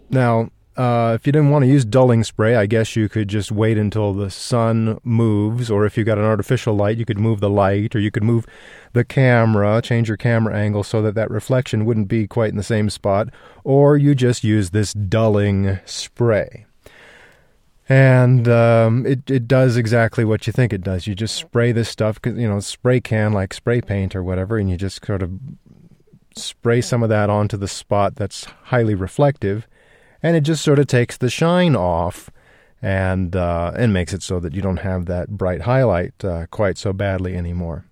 Now, 0.09 0.49
uh, 0.75 1.13
if 1.15 1.27
you 1.27 1.31
didn't 1.31 1.51
want 1.51 1.63
to 1.63 1.69
use 1.69 1.85
dulling 1.85 2.23
spray, 2.23 2.55
I 2.55 2.65
guess 2.65 2.95
you 2.95 3.07
could 3.07 3.27
just 3.27 3.51
wait 3.51 3.77
until 3.77 4.13
the 4.13 4.31
sun 4.31 4.99
moves, 5.03 5.69
or 5.69 5.85
if 5.85 5.97
you 5.97 6.03
got 6.03 6.17
an 6.17 6.23
artificial 6.23 6.75
light, 6.75 6.97
you 6.97 7.05
could 7.05 7.19
move 7.19 7.39
the 7.39 7.49
light, 7.49 7.95
or 7.95 7.99
you 7.99 8.09
could 8.09 8.23
move 8.23 8.47
the 8.93 9.03
camera, 9.03 9.81
change 9.83 10.07
your 10.07 10.17
camera 10.17 10.55
angle 10.55 10.83
so 10.83 11.01
that 11.03 11.13
that 11.13 11.29
reflection 11.29 11.85
wouldn't 11.85 12.07
be 12.07 12.27
quite 12.27 12.49
in 12.49 12.57
the 12.57 12.63
same 12.63 12.89
spot, 12.89 13.29
or 13.63 13.97
you 13.97 14.15
just 14.15 14.43
use 14.43 14.71
this 14.71 14.93
dulling 14.93 15.79
spray. 15.85 16.65
And 17.89 18.47
um, 18.47 19.05
it 19.05 19.29
it 19.29 19.47
does 19.47 19.75
exactly 19.75 20.23
what 20.23 20.47
you 20.47 20.53
think 20.53 20.71
it 20.71 20.81
does. 20.81 21.05
You 21.05 21.15
just 21.15 21.35
spray 21.35 21.73
this 21.73 21.89
stuff, 21.89 22.19
you 22.25 22.47
know, 22.47 22.59
spray 22.61 23.01
can 23.01 23.33
like 23.33 23.53
spray 23.53 23.81
paint 23.81 24.15
or 24.15 24.23
whatever, 24.23 24.57
and 24.57 24.69
you 24.69 24.77
just 24.77 25.05
sort 25.05 25.21
of 25.21 25.31
spray 26.35 26.81
some 26.81 27.03
of 27.03 27.09
that 27.09 27.29
onto 27.29 27.57
the 27.57 27.67
spot 27.67 28.15
that's 28.15 28.45
highly 28.65 28.95
reflective 28.95 29.67
and 30.23 30.37
it 30.37 30.41
just 30.41 30.63
sort 30.63 30.79
of 30.79 30.87
takes 30.87 31.17
the 31.17 31.29
shine 31.29 31.75
off 31.75 32.31
and 32.81 33.35
uh, 33.35 33.73
and 33.75 33.93
makes 33.93 34.13
it 34.13 34.23
so 34.23 34.39
that 34.39 34.53
you 34.53 34.61
don't 34.61 34.77
have 34.77 35.05
that 35.05 35.29
bright 35.29 35.61
highlight 35.61 36.23
uh, 36.23 36.47
quite 36.47 36.77
so 36.77 36.93
badly 36.93 37.35
anymore. 37.35 37.85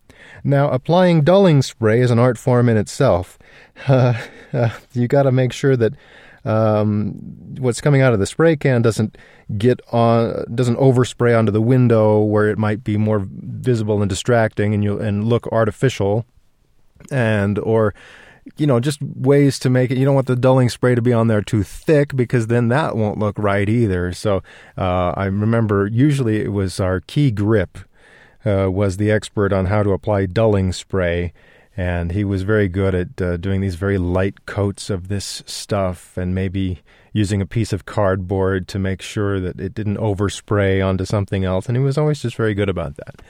Now, 0.43 0.69
applying 0.69 1.23
dulling 1.23 1.61
spray 1.61 1.99
is 1.99 2.09
an 2.09 2.19
art 2.19 2.37
form 2.37 2.69
in 2.69 2.77
itself. 2.77 3.37
Uh, 4.53 4.69
you 4.91 5.07
got 5.07 5.23
to 5.23 5.31
make 5.31 5.53
sure 5.53 5.77
that 5.77 5.93
um, 6.45 7.11
what's 7.59 7.81
coming 7.81 8.01
out 8.01 8.13
of 8.13 8.19
the 8.19 8.25
spray 8.25 8.55
can 8.55 8.81
doesn't 8.81 9.17
get 9.57 9.79
on, 9.91 10.45
doesn't 10.53 10.77
overspray 10.77 11.37
onto 11.37 11.51
the 11.51 11.61
window 11.61 12.19
where 12.19 12.49
it 12.49 12.57
might 12.57 12.83
be 12.83 12.97
more 12.97 13.25
visible 13.27 14.01
and 14.01 14.09
distracting, 14.09 14.73
and 14.73 14.83
you 14.83 14.99
and 14.99 15.25
look 15.25 15.47
artificial, 15.47 16.25
and 17.11 17.59
or 17.59 17.93
you 18.57 18.65
know, 18.65 18.79
just 18.79 19.01
ways 19.01 19.59
to 19.59 19.69
make 19.69 19.91
it. 19.91 19.97
You 19.97 20.05
don't 20.05 20.15
want 20.15 20.27
the 20.27 20.35
dulling 20.35 20.69
spray 20.69 20.95
to 20.95 21.01
be 21.01 21.13
on 21.13 21.27
there 21.27 21.41
too 21.41 21.63
thick 21.63 22.15
because 22.15 22.47
then 22.47 22.69
that 22.69 22.95
won't 22.95 23.19
look 23.19 23.37
right 23.37 23.67
either. 23.69 24.11
So 24.13 24.41
uh, 24.77 25.13
I 25.15 25.25
remember 25.25 25.87
usually 25.87 26.41
it 26.41 26.51
was 26.51 26.79
our 26.79 27.01
key 27.01 27.31
grip 27.31 27.77
uh, 28.45 28.71
was 28.71 28.97
the 28.97 29.11
expert 29.11 29.53
on 29.53 29.67
how 29.67 29.83
to 29.83 29.91
apply 29.91 30.25
dulling 30.25 30.73
spray. 30.73 31.33
And 31.77 32.11
he 32.11 32.23
was 32.23 32.43
very 32.43 32.67
good 32.67 32.93
at 32.93 33.21
uh, 33.21 33.37
doing 33.37 33.61
these 33.61 33.75
very 33.75 33.97
light 33.97 34.45
coats 34.45 34.89
of 34.89 35.07
this 35.07 35.41
stuff 35.45 36.17
and 36.17 36.35
maybe 36.35 36.81
using 37.13 37.41
a 37.41 37.45
piece 37.45 37.71
of 37.73 37.85
cardboard 37.85 38.67
to 38.69 38.79
make 38.79 39.01
sure 39.01 39.39
that 39.39 39.59
it 39.59 39.73
didn't 39.73 39.97
overspray 39.97 40.85
onto 40.85 41.05
something 41.05 41.45
else. 41.45 41.67
And 41.67 41.77
he 41.77 41.83
was 41.83 41.97
always 41.97 42.21
just 42.21 42.35
very 42.35 42.53
good 42.53 42.69
about 42.69 42.97
that. 42.97 43.21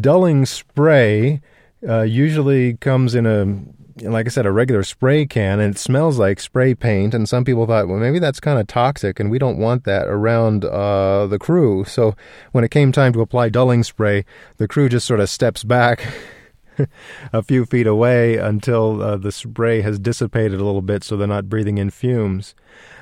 Dulling 0.00 0.46
spray 0.46 1.40
uh, 1.86 2.02
usually 2.02 2.74
comes 2.74 3.14
in 3.14 3.26
a 3.26 3.56
like 4.02 4.26
I 4.26 4.30
said, 4.30 4.46
a 4.46 4.52
regular 4.52 4.82
spray 4.82 5.26
can, 5.26 5.60
and 5.60 5.74
it 5.74 5.78
smells 5.78 6.18
like 6.18 6.40
spray 6.40 6.74
paint. 6.74 7.14
And 7.14 7.28
some 7.28 7.44
people 7.44 7.66
thought, 7.66 7.88
well, 7.88 7.98
maybe 7.98 8.18
that's 8.18 8.40
kind 8.40 8.58
of 8.58 8.66
toxic, 8.66 9.20
and 9.20 9.30
we 9.30 9.38
don't 9.38 9.58
want 9.58 9.84
that 9.84 10.06
around 10.06 10.64
uh, 10.64 11.26
the 11.26 11.38
crew. 11.38 11.84
So 11.84 12.14
when 12.52 12.64
it 12.64 12.70
came 12.70 12.92
time 12.92 13.12
to 13.12 13.20
apply 13.20 13.50
dulling 13.50 13.82
spray, 13.82 14.24
the 14.56 14.68
crew 14.68 14.88
just 14.88 15.06
sort 15.06 15.20
of 15.20 15.28
steps 15.28 15.64
back. 15.64 16.06
a 17.32 17.42
few 17.42 17.64
feet 17.64 17.86
away 17.86 18.36
until 18.36 19.02
uh, 19.02 19.16
the 19.16 19.32
spray 19.32 19.80
has 19.82 19.98
dissipated 19.98 20.60
a 20.60 20.64
little 20.64 20.82
bit 20.82 21.04
so 21.04 21.16
they're 21.16 21.26
not 21.26 21.48
breathing 21.48 21.78
in 21.78 21.90
fumes. 21.90 22.54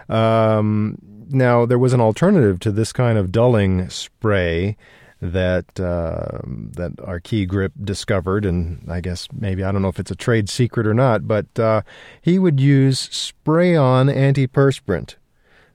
Um, 0.08 0.98
now, 1.30 1.66
there 1.66 1.78
was 1.78 1.92
an 1.92 2.00
alternative 2.00 2.58
to 2.60 2.72
this 2.72 2.92
kind 2.92 3.18
of 3.18 3.30
dulling 3.30 3.90
spray 3.90 4.76
that 5.20 5.80
uh, 5.80 6.38
that 6.46 6.92
our 7.02 7.20
key 7.20 7.44
grip 7.44 7.72
discovered, 7.82 8.44
and 8.44 8.84
I 8.88 9.00
guess 9.00 9.28
maybe 9.32 9.64
I 9.64 9.72
don't 9.72 9.82
know 9.82 9.88
if 9.88 9.98
it's 9.98 10.10
a 10.10 10.16
trade 10.16 10.48
secret 10.48 10.86
or 10.86 10.94
not, 10.94 11.26
but 11.26 11.58
uh, 11.58 11.82
he 12.22 12.38
would 12.38 12.60
use 12.60 13.00
spray-on 13.00 14.06
antiperspirant, 14.06 15.16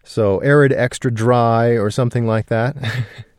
so 0.03 0.39
Arrid 0.39 0.71
extra 0.71 1.11
dry 1.11 1.71
or 1.71 1.91
something 1.91 2.25
like 2.25 2.47
that. 2.47 2.75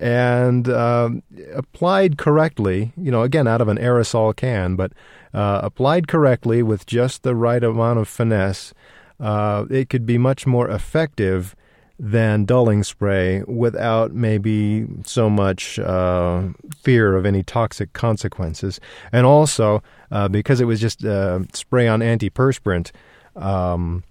and 0.00 0.66
uh, 0.68 1.10
applied 1.54 2.16
correctly, 2.16 2.92
you 2.96 3.10
know, 3.10 3.22
again 3.22 3.46
out 3.46 3.60
of 3.60 3.68
an 3.68 3.76
aerosol 3.76 4.34
can, 4.34 4.74
but 4.74 4.92
uh, 5.34 5.60
applied 5.62 6.08
correctly 6.08 6.62
with 6.62 6.86
just 6.86 7.22
the 7.22 7.36
right 7.36 7.62
amount 7.62 7.98
of 7.98 8.08
finesse, 8.08 8.72
uh, 9.20 9.66
it 9.70 9.90
could 9.90 10.06
be 10.06 10.16
much 10.16 10.46
more 10.46 10.68
effective 10.70 11.54
than 11.98 12.46
dulling 12.46 12.82
spray 12.82 13.42
without 13.46 14.14
maybe 14.14 14.86
so 15.04 15.28
much 15.28 15.78
uh, 15.78 16.44
fear 16.74 17.14
of 17.14 17.26
any 17.26 17.42
toxic 17.42 17.92
consequences. 17.92 18.80
And 19.12 19.26
also, 19.26 19.82
uh, 20.10 20.28
because 20.28 20.62
it 20.62 20.64
was 20.64 20.80
just 20.80 21.04
uh, 21.04 21.40
spray 21.52 21.86
on 21.86 22.00
antiperspirant, 22.00 22.90
um, 23.36 24.02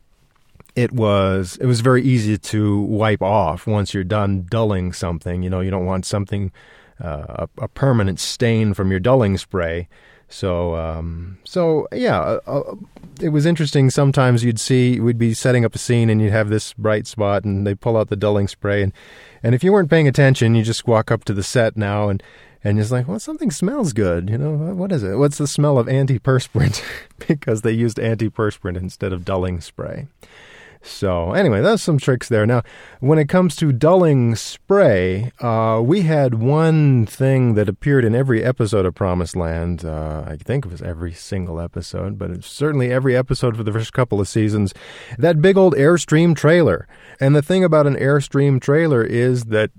it 0.75 0.91
was 0.91 1.57
it 1.59 1.65
was 1.65 1.81
very 1.81 2.03
easy 2.03 2.37
to 2.37 2.81
wipe 2.81 3.21
off 3.21 3.67
once 3.67 3.93
you're 3.93 4.03
done 4.03 4.45
dulling 4.49 4.93
something. 4.93 5.43
You 5.43 5.49
know, 5.49 5.61
you 5.61 5.71
don't 5.71 5.85
want 5.85 6.05
something 6.05 6.51
uh, 7.01 7.45
a, 7.57 7.63
a 7.63 7.67
permanent 7.67 8.19
stain 8.19 8.73
from 8.73 8.91
your 8.91 8.99
dulling 8.99 9.37
spray. 9.37 9.87
So, 10.31 10.75
um, 10.75 11.39
so 11.43 11.87
yeah, 11.91 12.19
uh, 12.19 12.39
uh, 12.45 12.75
it 13.19 13.29
was 13.29 13.45
interesting. 13.45 13.89
Sometimes 13.89 14.43
you'd 14.43 14.59
see 14.59 14.99
we'd 14.99 15.17
be 15.17 15.33
setting 15.33 15.65
up 15.65 15.73
a 15.73 15.79
scene 15.79 16.09
and 16.09 16.21
you'd 16.21 16.31
have 16.31 16.49
this 16.49 16.73
bright 16.73 17.07
spot, 17.07 17.43
and 17.43 17.65
they 17.65 17.73
pull 17.73 17.97
out 17.97 18.09
the 18.09 18.15
dulling 18.15 18.47
spray, 18.47 18.83
and 18.83 18.93
and 19.41 19.55
if 19.55 19.63
you 19.63 19.71
weren't 19.71 19.89
paying 19.89 20.07
attention, 20.07 20.53
you 20.53 20.63
just 20.63 20.87
walk 20.87 21.11
up 21.11 21.23
to 21.25 21.33
the 21.33 21.43
set 21.43 21.75
now 21.75 22.09
and 22.09 22.21
and 22.63 22.79
it's 22.79 22.91
like, 22.91 23.07
well, 23.07 23.19
something 23.19 23.51
smells 23.51 23.93
good. 23.93 24.29
You 24.29 24.37
know, 24.37 24.51
what 24.73 24.91
is 24.91 25.01
it? 25.01 25.15
What's 25.15 25.37
the 25.37 25.47
smell 25.47 25.77
of 25.77 25.87
antiperspirant? 25.87 26.83
because 27.27 27.61
they 27.61 27.71
used 27.71 27.97
antiperspirant 27.97 28.75
instead 28.75 29.13
of 29.13 29.23
dulling 29.23 29.61
spray. 29.61 30.07
So 30.81 31.33
anyway, 31.33 31.61
that's 31.61 31.83
some 31.83 31.97
tricks 31.97 32.29
there. 32.29 32.45
Now, 32.45 32.63
when 33.01 33.19
it 33.19 33.27
comes 33.27 33.55
to 33.57 33.73
dulling 33.73 34.35
spray, 34.35 35.31
uh, 35.39 35.81
we 35.83 36.01
had 36.01 36.35
one 36.35 37.05
thing 37.05 37.55
that 37.55 37.67
appeared 37.67 38.05
in 38.05 38.15
every 38.15 38.43
episode 38.43 38.85
of 38.85 38.95
Promised 38.95 39.35
Land. 39.35 39.83
Uh, 39.83 40.23
I 40.25 40.37
think 40.37 40.65
it 40.65 40.71
was 40.71 40.81
every 40.81 41.13
single 41.13 41.59
episode, 41.59 42.17
but 42.17 42.31
it's 42.31 42.47
certainly 42.47 42.91
every 42.91 43.15
episode 43.15 43.57
for 43.57 43.63
the 43.63 43.73
first 43.73 43.91
couple 43.91 44.21
of 44.21 44.27
seasons. 44.27 44.73
That 45.17 45.41
big 45.41 45.57
old 45.57 45.75
Airstream 45.75 46.35
trailer. 46.35 46.87
And 47.19 47.35
the 47.35 47.41
thing 47.41 47.63
about 47.63 47.85
an 47.85 47.95
Airstream 47.95 48.61
trailer 48.61 49.03
is 49.03 49.45
that 49.45 49.71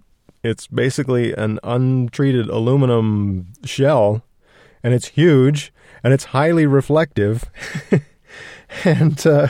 it's 0.42 0.66
basically 0.66 1.33
an 1.33 1.59
untreated 1.62 2.49
aluminum 2.49 3.52
shell, 3.64 4.23
and 4.83 4.92
it's 4.92 5.09
huge, 5.09 5.73
and 6.02 6.12
it's 6.12 6.25
highly 6.25 6.66
reflective. 6.66 7.50
and 8.85 9.26
uh, 9.26 9.49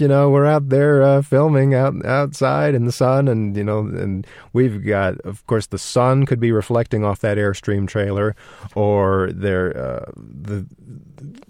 you 0.00 0.08
know, 0.08 0.30
we're 0.30 0.46
out 0.46 0.68
there 0.68 1.02
uh, 1.02 1.22
filming 1.22 1.74
out 1.74 2.04
outside 2.04 2.74
in 2.74 2.86
the 2.86 2.92
sun, 2.92 3.28
and 3.28 3.56
you 3.56 3.64
know, 3.64 3.80
and 3.80 4.26
we've 4.52 4.84
got, 4.84 5.20
of 5.20 5.46
course, 5.46 5.66
the 5.66 5.78
sun 5.78 6.26
could 6.26 6.40
be 6.40 6.52
reflecting 6.52 7.04
off 7.04 7.20
that 7.20 7.38
airstream 7.38 7.86
trailer, 7.86 8.34
or 8.74 9.30
there, 9.32 9.76
uh, 9.76 10.10
the 10.16 10.66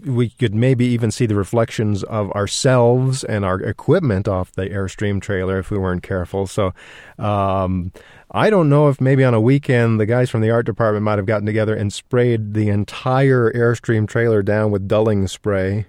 we 0.05 0.29
could 0.29 0.53
maybe 0.53 0.85
even 0.85 1.11
see 1.11 1.25
the 1.25 1.35
reflections 1.35 2.03
of 2.03 2.31
ourselves 2.31 3.23
and 3.23 3.45
our 3.45 3.61
equipment 3.61 4.27
off 4.27 4.51
the 4.51 4.67
airstream 4.67 5.21
trailer 5.21 5.59
if 5.59 5.71
we 5.71 5.77
weren't 5.77 6.03
careful. 6.03 6.47
So. 6.47 6.73
Um, 7.17 7.91
I 8.33 8.49
don't 8.49 8.69
know 8.69 8.87
if 8.87 9.01
maybe 9.01 9.25
on 9.25 9.33
a 9.33 9.41
weekend 9.41 9.99
the 9.99 10.05
guys 10.05 10.29
from 10.29 10.39
the 10.39 10.51
art 10.51 10.65
department 10.65 11.03
might 11.03 11.17
have 11.17 11.25
gotten 11.25 11.45
together 11.45 11.75
and 11.75 11.91
sprayed 11.91 12.53
the 12.53 12.69
entire 12.69 13.51
Airstream 13.51 14.07
trailer 14.07 14.41
down 14.41 14.71
with 14.71 14.87
dulling 14.87 15.27
spray, 15.27 15.87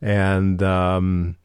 and 0.00 0.62
um, 0.62 1.36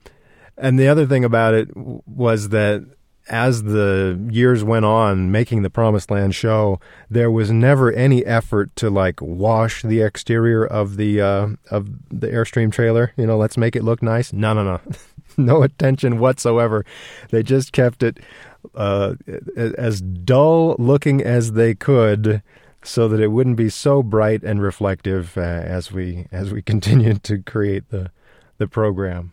and 0.62 0.80
the 0.80 0.88
other 0.88 1.06
thing 1.06 1.25
about 1.25 1.53
it 1.53 1.70
was 1.75 2.50
that 2.50 2.86
as 3.27 3.63
the 3.63 4.20
years 4.30 4.63
went 4.63 4.86
on 4.86 5.32
making 5.32 5.62
the 5.62 5.70
Promised 5.70 6.12
Land 6.12 6.36
show, 6.36 6.80
there 7.10 7.32
was 7.32 7.51
never 7.51 7.91
any 7.91 8.25
effort 8.25 8.75
to 8.77 8.89
like 8.89 9.22
wash 9.22 9.84
the 9.84 10.01
exterior 10.01 10.65
of 10.65 10.98
the 10.98 11.22
uh, 11.22 11.48
of 11.70 11.89
the 12.10 12.27
Airstream 12.27 12.72
trailer. 12.72 13.13
You 13.18 13.25
know, 13.25 13.38
let's 13.38 13.58
make 13.58 13.75
it 13.75 13.84
look 13.84 14.01
nice. 14.01 14.34
No, 14.34 14.53
no, 14.53 14.63
no, 14.63 14.82
no 15.38 15.63
attention 15.63 16.20
whatsoever. 16.20 16.86
They 17.30 17.44
just 17.44 17.72
kept 17.72 18.03
it 18.03 18.20
uh, 18.75 19.15
as 19.56 20.01
dull 20.01 20.75
looking 20.77 21.22
as 21.22 21.53
they 21.53 21.74
could, 21.74 22.41
so 22.84 23.08
that 23.08 23.20
it 23.20 23.30
wouldn't 23.30 23.58
be 23.58 23.70
so 23.70 24.03
bright 24.03 24.44
and 24.44 24.62
reflective 24.62 25.38
uh, 25.38 25.41
as 25.41 25.91
we 25.91 26.27
as 26.32 26.51
we 26.51 26.62
continued 26.74 27.24
to 27.24 27.39
create 27.39 27.89
the 27.89 28.12
the 28.58 28.68
program. 28.68 29.32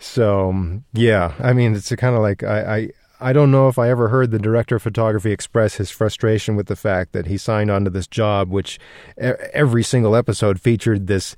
So 0.00 0.80
yeah, 0.94 1.34
I 1.38 1.52
mean, 1.52 1.74
it's 1.74 1.94
kind 1.94 2.16
of 2.16 2.22
like 2.22 2.42
I, 2.42 2.76
I 2.76 2.90
I 3.20 3.32
don't 3.34 3.50
know 3.50 3.68
if 3.68 3.78
I 3.78 3.90
ever 3.90 4.08
heard 4.08 4.30
the 4.30 4.38
director 4.38 4.76
of 4.76 4.82
photography 4.82 5.30
express 5.30 5.74
his 5.74 5.90
frustration 5.90 6.56
with 6.56 6.66
the 6.66 6.76
fact 6.76 7.12
that 7.12 7.26
he 7.26 7.36
signed 7.36 7.70
on 7.70 7.84
to 7.84 7.90
this 7.90 8.06
job, 8.06 8.50
which 8.50 8.80
every 9.18 9.82
single 9.82 10.16
episode 10.16 10.58
featured 10.60 11.06
this 11.06 11.36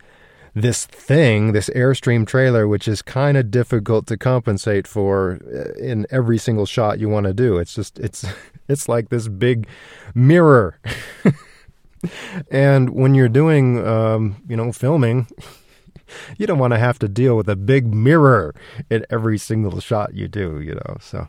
this 0.55 0.85
thing, 0.85 1.53
this 1.53 1.71
Airstream 1.71 2.27
trailer, 2.27 2.69
which 2.69 2.87
is 2.87 3.03
kind 3.03 3.37
of 3.37 3.51
difficult 3.51 4.07
to 4.07 4.17
compensate 4.17 4.87
for 4.87 5.41
uh, 5.53 5.73
in 5.83 6.07
every 6.11 6.39
single 6.39 6.67
shot 6.67 7.01
you 7.01 7.09
want 7.09 7.27
to 7.27 7.35
do. 7.35 7.59
It's 7.59 7.75
just 7.75 7.99
it's 7.99 8.25
it's 8.69 8.89
like 8.89 9.09
this 9.09 9.27
big 9.27 9.67
mirror. 10.15 10.79
and 12.51 12.91
when 12.91 13.15
you're 13.17 13.29
doing 13.29 13.85
um, 13.85 14.41
you 14.49 14.57
know 14.57 14.71
filming, 14.71 15.27
you 16.39 16.47
don't 16.47 16.59
want 16.59 16.73
to 16.73 16.79
have 16.79 16.99
to 17.01 17.09
deal 17.09 17.37
with 17.37 17.49
a 17.49 17.57
big 17.57 17.93
mirror 17.93 18.55
in 18.91 19.05
every 19.11 19.39
single 19.39 19.81
shot 19.81 20.15
you 20.15 20.29
do. 20.29 20.61
You 20.61 20.75
know, 20.75 20.97
so. 21.01 21.29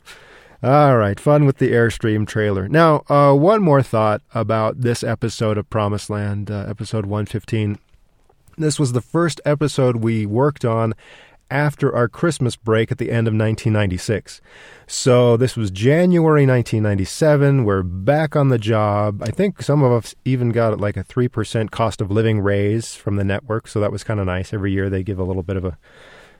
All 0.61 0.95
right, 0.95 1.19
fun 1.19 1.45
with 1.45 1.57
the 1.57 1.73
Airstream 1.73 2.25
trailer. 2.25 2.69
Now, 2.69 3.03
uh, 3.09 3.33
one 3.33 3.61
more 3.61 3.83
thought 3.83 4.21
about 4.33 4.79
this 4.79 5.03
episode 5.03 5.57
of 5.57 5.69
Promised 5.69 6.09
Land, 6.09 6.49
uh, 6.49 6.65
episode 6.69 7.05
115. 7.05 7.77
This 8.57 8.79
was 8.79 8.93
the 8.93 9.01
first 9.01 9.41
episode 9.43 9.97
we 9.97 10.25
worked 10.25 10.63
on 10.63 10.93
after 11.53 11.95
our 11.95 12.09
Christmas 12.09 12.55
break 12.55 12.91
at 12.91 12.97
the 12.97 13.11
end 13.11 13.27
of 13.27 13.33
1996. 13.33 14.41
So 14.87 15.37
this 15.37 15.55
was 15.55 15.69
January 15.69 16.47
1997. 16.47 17.63
We're 17.63 17.83
back 17.83 18.35
on 18.35 18.49
the 18.49 18.57
job. 18.57 19.21
I 19.21 19.29
think 19.29 19.61
some 19.61 19.83
of 19.83 19.91
us 19.91 20.15
even 20.25 20.49
got 20.49 20.81
like 20.81 20.97
a 20.97 21.03
3% 21.03 21.69
cost 21.69 22.01
of 22.01 22.09
living 22.09 22.39
raise 22.41 22.95
from 22.95 23.17
the 23.17 23.23
network. 23.23 23.67
So 23.67 23.79
that 23.79 23.91
was 23.91 24.03
kind 24.03 24.19
of 24.19 24.25
nice. 24.25 24.51
Every 24.51 24.71
year 24.71 24.89
they 24.89 25.03
give 25.03 25.19
a 25.19 25.23
little 25.23 25.43
bit 25.43 25.55
of 25.55 25.63
a 25.63 25.77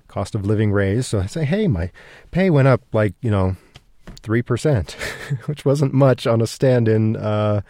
cost 0.07 0.33
of 0.33 0.47
living 0.47 0.71
raise. 0.71 1.05
So 1.05 1.19
I 1.19 1.27
say, 1.27 1.45
hey, 1.45 1.67
my 1.67 1.91
pay 2.31 2.49
went 2.49 2.67
up 2.67 2.81
like, 2.91 3.13
you 3.21 3.29
know, 3.29 3.55
3%, 4.23 4.91
which 5.45 5.63
wasn't 5.63 5.93
much 5.93 6.25
on 6.25 6.41
a 6.41 6.47
stand 6.47 6.87
in 6.87 7.17
uh, 7.17 7.61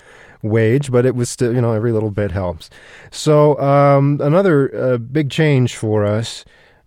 wage, 0.42 0.92
but 0.92 1.06
it 1.06 1.14
was 1.14 1.30
still, 1.30 1.54
you 1.54 1.60
know, 1.60 1.74
every 1.74 1.92
little 1.92 2.10
bit 2.10 2.32
helps. 2.32 2.70
So, 3.12 3.60
um, 3.60 4.22
another 4.22 4.74
uh, 4.74 4.98
big 4.98 5.30
change 5.30 5.76
for 5.76 6.06
us 6.06 6.46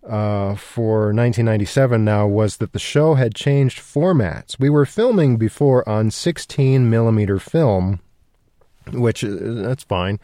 uh, 0.08 0.54
for 0.54 1.06
1997 1.06 2.04
now 2.04 2.26
was 2.26 2.58
that 2.58 2.72
the 2.72 2.78
show 2.78 3.14
had 3.14 3.34
changed 3.34 3.78
formats. 3.78 4.58
We 4.58 4.70
were 4.70 4.86
filming 4.86 5.36
before 5.36 5.88
on 5.88 6.10
16 6.10 6.88
millimeter 6.88 7.38
film, 7.38 8.00
which 8.92 9.24
uh, 9.24 9.28
that's 9.38 9.84
fine, 9.84 10.20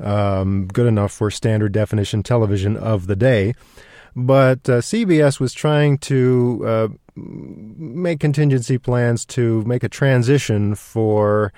um, 0.00 0.66
good 0.66 0.86
enough 0.86 1.12
for 1.12 1.30
standard 1.30 1.72
definition 1.72 2.22
television 2.22 2.76
of 2.76 3.06
the 3.06 3.16
day. 3.16 3.54
But 4.16 4.68
uh, 4.68 4.80
CBS 4.80 5.40
was 5.40 5.52
trying 5.52 5.98
to 5.98 6.62
uh, 6.66 6.88
make 7.16 8.20
contingency 8.20 8.78
plans 8.78 9.24
to 9.26 9.62
make 9.62 9.82
a 9.82 9.88
transition 9.88 10.74
for 10.74 11.52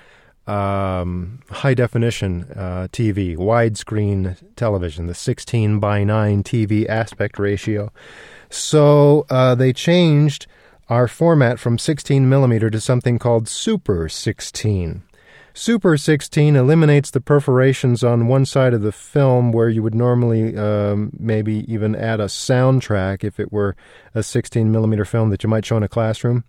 um, 0.47 1.39
high 1.49 1.73
definition 1.73 2.43
uh, 2.55 2.87
TV, 2.91 3.35
widescreen 3.35 4.37
television, 4.55 5.07
the 5.07 5.13
16 5.13 5.79
by 5.79 6.03
9 6.03 6.43
TV 6.43 6.87
aspect 6.87 7.37
ratio. 7.37 7.91
So 8.49 9.25
uh, 9.29 9.55
they 9.55 9.73
changed 9.73 10.47
our 10.89 11.07
format 11.07 11.59
from 11.59 11.77
16 11.77 12.29
millimeter 12.29 12.69
to 12.69 12.79
something 12.79 13.19
called 13.19 13.47
Super 13.47 14.07
16. 14.07 15.03
Super 15.57 15.97
16 15.97 16.55
eliminates 16.55 17.09
the 17.09 17.19
perforations 17.19 18.03
on 18.03 18.27
one 18.27 18.45
side 18.45 18.75
of 18.75 18.83
the 18.83 18.91
film 18.91 19.51
where 19.51 19.67
you 19.67 19.81
would 19.81 19.95
normally 19.95 20.55
um, 20.55 21.11
maybe 21.17 21.65
even 21.67 21.95
add 21.95 22.19
a 22.19 22.25
soundtrack 22.25 23.23
if 23.23 23.39
it 23.39 23.51
were 23.51 23.75
a 24.13 24.21
16 24.21 24.71
millimeter 24.71 25.03
film 25.03 25.31
that 25.31 25.41
you 25.41 25.49
might 25.49 25.65
show 25.65 25.75
in 25.75 25.81
a 25.81 25.87
classroom. 25.87 26.43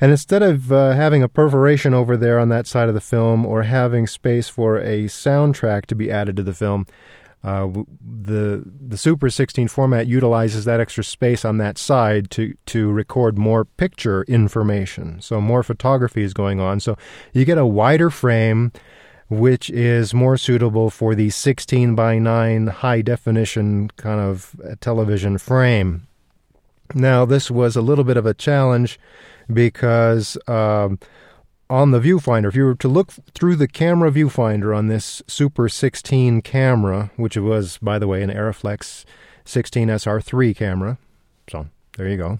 And 0.00 0.10
instead 0.10 0.42
of 0.42 0.72
uh, 0.72 0.94
having 0.94 1.22
a 1.22 1.28
perforation 1.28 1.94
over 1.94 2.16
there 2.16 2.40
on 2.40 2.48
that 2.48 2.66
side 2.66 2.88
of 2.88 2.96
the 2.96 3.00
film 3.00 3.46
or 3.46 3.62
having 3.62 4.08
space 4.08 4.48
for 4.48 4.76
a 4.78 5.04
soundtrack 5.04 5.86
to 5.86 5.94
be 5.94 6.10
added 6.10 6.34
to 6.34 6.42
the 6.42 6.52
film, 6.52 6.84
uh, 7.44 7.68
the 8.00 8.64
the 8.64 8.96
Super 8.96 9.30
16 9.30 9.68
format 9.68 10.06
utilizes 10.06 10.64
that 10.64 10.80
extra 10.80 11.04
space 11.04 11.44
on 11.44 11.58
that 11.58 11.78
side 11.78 12.30
to 12.32 12.54
to 12.66 12.90
record 12.90 13.38
more 13.38 13.64
picture 13.64 14.24
information. 14.24 15.20
So 15.20 15.40
more 15.40 15.62
photography 15.62 16.22
is 16.22 16.34
going 16.34 16.60
on. 16.60 16.80
So 16.80 16.96
you 17.32 17.44
get 17.44 17.56
a 17.56 17.66
wider 17.66 18.10
frame, 18.10 18.72
which 19.28 19.70
is 19.70 20.12
more 20.12 20.36
suitable 20.36 20.90
for 20.90 21.14
the 21.14 21.30
16 21.30 21.94
by 21.94 22.18
9 22.18 22.66
high 22.66 23.02
definition 23.02 23.90
kind 23.96 24.20
of 24.20 24.56
television 24.80 25.38
frame. 25.38 26.08
Now 26.92 27.24
this 27.24 27.50
was 27.50 27.76
a 27.76 27.82
little 27.82 28.04
bit 28.04 28.16
of 28.16 28.26
a 28.26 28.34
challenge 28.34 28.98
because. 29.52 30.36
Um, 30.48 30.98
on 31.70 31.90
the 31.90 32.00
viewfinder, 32.00 32.48
if 32.48 32.54
you 32.54 32.64
were 32.64 32.74
to 32.76 32.88
look 32.88 33.10
through 33.34 33.56
the 33.56 33.68
camera 33.68 34.10
viewfinder 34.10 34.76
on 34.76 34.88
this 34.88 35.22
Super 35.26 35.68
16 35.68 36.42
camera, 36.42 37.10
which 37.16 37.36
was, 37.36 37.78
by 37.78 37.98
the 37.98 38.08
way, 38.08 38.22
an 38.22 38.30
Arriflex 38.30 39.04
16 39.44 39.88
SR3 39.88 40.56
camera, 40.56 40.98
so 41.50 41.66
there 41.96 42.08
you 42.08 42.16
go. 42.16 42.38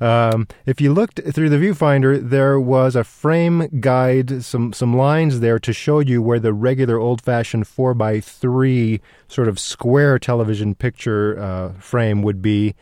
um, 0.04 0.48
if 0.66 0.80
you 0.80 0.92
looked 0.92 1.20
through 1.32 1.50
the 1.50 1.56
viewfinder, 1.56 2.28
there 2.28 2.58
was 2.58 2.96
a 2.96 3.04
frame 3.04 3.68
guide, 3.80 4.42
some 4.42 4.72
some 4.72 4.96
lines 4.96 5.40
there 5.40 5.58
to 5.58 5.72
show 5.72 6.00
you 6.00 6.22
where 6.22 6.40
the 6.40 6.52
regular 6.52 6.98
old-fashioned 6.98 7.64
4x3 7.64 9.00
sort 9.28 9.48
of 9.48 9.58
square 9.58 10.18
television 10.18 10.74
picture 10.74 11.38
uh, 11.38 11.72
frame 11.80 12.22
would 12.22 12.40
be, 12.40 12.74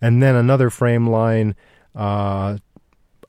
and 0.00 0.22
then 0.22 0.34
another 0.34 0.68
frame 0.70 1.08
line 1.08 1.54
uh, 1.94 2.58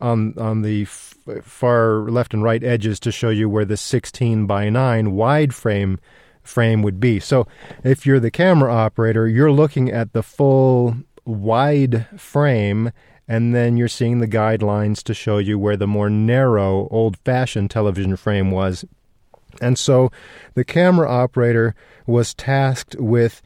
on 0.02 0.34
on 0.38 0.62
the 0.62 0.84
f- 0.84 1.16
far 1.44 2.10
left 2.10 2.34
and 2.34 2.44
right 2.44 2.64
edges 2.64 3.00
to 3.02 3.12
show 3.12 3.30
you 3.30 3.50
where 3.50 3.66
the 3.66 3.78
16 3.78 4.46
by 4.46 4.70
9 4.70 5.12
wide 5.12 5.54
frame 5.54 6.00
frame 6.44 6.82
would 6.82 7.00
be. 7.00 7.20
So 7.20 7.48
if 7.84 8.06
you're 8.06 8.20
the 8.20 8.32
camera 8.32 8.74
operator, 8.74 9.28
you're 9.28 9.52
looking 9.52 9.90
at 9.92 10.14
the 10.14 10.24
full 10.24 10.96
wide 11.26 12.08
frame 12.18 12.92
and 13.28 13.56
then 13.56 13.78
you're 13.78 13.88
seeing 13.88 14.20
the 14.20 14.28
guidelines 14.28 15.02
to 15.04 15.14
show 15.14 15.38
you 15.38 15.58
where 15.58 15.78
the 15.78 15.88
more 15.88 16.10
narrow 16.10 16.88
old-fashioned 16.90 17.72
television 17.72 18.18
frame 18.18 18.52
was. 18.52 18.84
And 19.62 19.78
so 19.78 20.12
the 20.54 20.66
camera 20.66 21.10
operator 21.10 21.76
was 22.06 22.34
tasked 22.34 22.96
with 22.96 23.42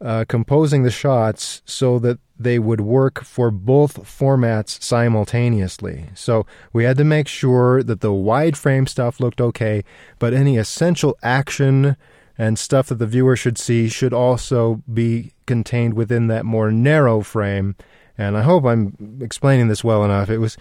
uh, 0.00 0.24
composing 0.28 0.82
the 0.82 0.90
shots 0.90 1.62
so 1.64 1.98
that 2.00 2.18
they 2.38 2.58
would 2.58 2.80
work 2.80 3.24
for 3.24 3.50
both 3.50 4.04
formats 4.04 4.82
simultaneously. 4.82 6.10
So 6.14 6.46
we 6.72 6.84
had 6.84 6.96
to 6.98 7.04
make 7.04 7.28
sure 7.28 7.82
that 7.82 8.00
the 8.00 8.12
wide 8.12 8.56
frame 8.56 8.86
stuff 8.86 9.20
looked 9.20 9.40
okay, 9.40 9.84
but 10.18 10.32
any 10.32 10.56
essential 10.56 11.16
action 11.22 11.96
and 12.36 12.58
stuff 12.58 12.86
that 12.86 12.96
the 12.96 13.06
viewer 13.06 13.34
should 13.34 13.58
see 13.58 13.88
should 13.88 14.12
also 14.12 14.82
be 14.92 15.32
contained 15.46 15.94
within 15.94 16.28
that 16.28 16.44
more 16.44 16.70
narrow 16.70 17.20
frame. 17.20 17.74
And 18.16 18.36
I 18.36 18.42
hope 18.42 18.64
I'm 18.64 19.18
explaining 19.20 19.68
this 19.68 19.82
well 19.82 20.04
enough. 20.04 20.30
It 20.30 20.38
was 20.38 20.56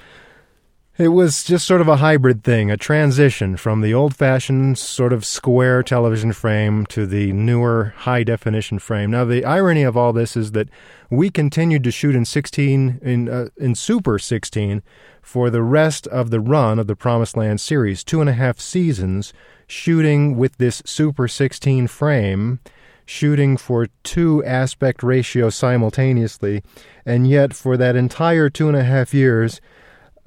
It 0.99 1.09
was 1.09 1.43
just 1.43 1.67
sort 1.67 1.81
of 1.81 1.87
a 1.87 1.97
hybrid 1.97 2.43
thing, 2.43 2.71
a 2.71 2.77
transition 2.77 3.55
from 3.55 3.81
the 3.81 3.93
old 3.93 4.15
fashioned 4.15 4.79
sort 4.79 5.13
of 5.13 5.25
square 5.25 5.83
television 5.83 6.33
frame 6.33 6.87
to 6.87 7.05
the 7.05 7.31
newer 7.33 7.93
high 7.97 8.23
definition 8.23 8.79
frame. 8.79 9.11
Now, 9.11 9.23
the 9.23 9.45
irony 9.45 9.83
of 9.83 9.95
all 9.95 10.11
this 10.11 10.35
is 10.35 10.53
that 10.53 10.69
we 11.11 11.29
continued 11.29 11.83
to 11.83 11.91
shoot 11.91 12.15
in 12.15 12.25
16, 12.25 12.99
in, 13.03 13.29
uh, 13.29 13.49
in 13.57 13.75
Super 13.75 14.17
16, 14.17 14.81
for 15.21 15.51
the 15.51 15.61
rest 15.61 16.07
of 16.07 16.31
the 16.31 16.39
run 16.39 16.79
of 16.79 16.87
the 16.87 16.95
Promised 16.95 17.37
Land 17.37 17.61
series, 17.61 18.03
two 18.03 18.19
and 18.19 18.29
a 18.29 18.33
half 18.33 18.59
seasons, 18.59 19.33
shooting 19.67 20.35
with 20.35 20.57
this 20.57 20.81
Super 20.83 21.27
16 21.27 21.85
frame, 21.85 22.59
shooting 23.05 23.55
for 23.55 23.85
two 24.01 24.43
aspect 24.45 25.03
ratio 25.03 25.51
simultaneously, 25.51 26.63
and 27.05 27.27
yet 27.29 27.53
for 27.53 27.77
that 27.77 27.95
entire 27.95 28.49
two 28.49 28.67
and 28.67 28.75
a 28.75 28.83
half 28.83 29.13
years, 29.13 29.61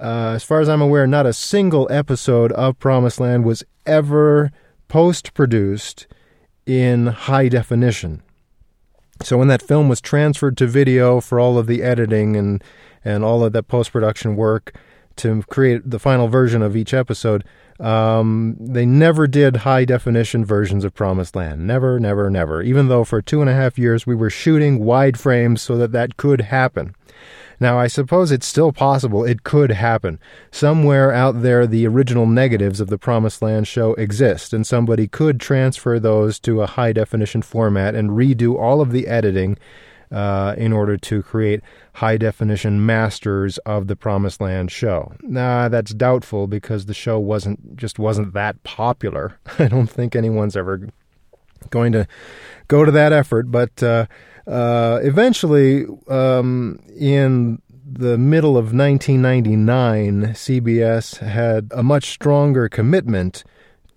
uh, 0.01 0.33
as 0.35 0.43
far 0.43 0.59
as 0.59 0.67
I'm 0.67 0.81
aware, 0.81 1.05
not 1.05 1.27
a 1.27 1.33
single 1.33 1.87
episode 1.91 2.51
of 2.53 2.79
Promised 2.79 3.19
Land 3.19 3.45
was 3.45 3.63
ever 3.85 4.51
post 4.87 5.33
produced 5.33 6.07
in 6.65 7.07
high 7.07 7.47
definition. 7.47 8.23
So 9.21 9.37
when 9.37 9.47
that 9.49 9.61
film 9.61 9.89
was 9.89 10.01
transferred 10.01 10.57
to 10.57 10.65
video 10.65 11.21
for 11.21 11.39
all 11.39 11.59
of 11.59 11.67
the 11.67 11.83
editing 11.83 12.35
and, 12.35 12.63
and 13.05 13.23
all 13.23 13.43
of 13.43 13.53
that 13.53 13.67
post 13.67 13.91
production 13.91 14.35
work 14.35 14.73
to 15.17 15.43
create 15.43 15.87
the 15.87 15.99
final 15.99 16.27
version 16.27 16.63
of 16.63 16.75
each 16.75 16.93
episode, 16.93 17.43
um, 17.79 18.55
they 18.59 18.85
never 18.85 19.27
did 19.27 19.57
high 19.57 19.85
definition 19.85 20.43
versions 20.43 20.83
of 20.83 20.95
Promised 20.95 21.35
Land. 21.35 21.67
Never, 21.67 21.99
never, 21.99 22.29
never. 22.29 22.63
Even 22.63 22.87
though 22.87 23.03
for 23.03 23.21
two 23.21 23.41
and 23.41 23.49
a 23.49 23.53
half 23.53 23.77
years 23.77 24.07
we 24.07 24.15
were 24.15 24.31
shooting 24.31 24.79
wide 24.79 25.19
frames 25.19 25.61
so 25.61 25.77
that 25.77 25.91
that 25.91 26.17
could 26.17 26.41
happen. 26.41 26.95
Now, 27.61 27.77
I 27.77 27.85
suppose 27.85 28.31
it's 28.31 28.47
still 28.47 28.71
possible 28.71 29.23
it 29.23 29.43
could 29.43 29.69
happen. 29.69 30.19
Somewhere 30.49 31.11
out 31.11 31.43
there, 31.43 31.67
the 31.67 31.85
original 31.85 32.25
negatives 32.25 32.81
of 32.81 32.89
the 32.89 32.97
Promised 32.97 33.43
Land 33.43 33.67
show 33.67 33.93
exist, 33.93 34.51
and 34.51 34.65
somebody 34.65 35.07
could 35.07 35.39
transfer 35.39 35.99
those 35.99 36.39
to 36.39 36.63
a 36.63 36.65
high 36.65 36.91
definition 36.91 37.43
format 37.43 37.93
and 37.93 38.09
redo 38.09 38.57
all 38.57 38.81
of 38.81 38.91
the 38.91 39.07
editing 39.07 39.59
uh, 40.11 40.55
in 40.57 40.73
order 40.73 40.97
to 40.97 41.21
create 41.21 41.61
high 41.93 42.17
definition 42.17 42.83
masters 42.83 43.59
of 43.59 43.85
the 43.85 43.95
Promised 43.95 44.41
Land 44.41 44.71
show. 44.71 45.13
Nah, 45.21 45.69
that's 45.69 45.93
doubtful 45.93 46.47
because 46.47 46.87
the 46.87 46.95
show 46.95 47.19
wasn't 47.19 47.77
just 47.77 47.99
wasn't 47.99 48.33
that 48.33 48.63
popular. 48.63 49.37
I 49.59 49.67
don't 49.67 49.87
think 49.87 50.15
anyone's 50.15 50.57
ever 50.57 50.89
going 51.69 51.91
to 51.91 52.07
go 52.67 52.85
to 52.85 52.91
that 52.91 53.13
effort, 53.13 53.51
but. 53.51 53.81
Uh, 53.81 54.05
uh, 54.47 54.99
eventually, 55.03 55.85
um, 56.07 56.79
in 56.97 57.61
the 57.85 58.17
middle 58.17 58.57
of 58.57 58.73
1999, 58.73 60.33
CBS 60.33 61.19
had 61.19 61.69
a 61.71 61.83
much 61.83 62.09
stronger 62.09 62.67
commitment 62.67 63.43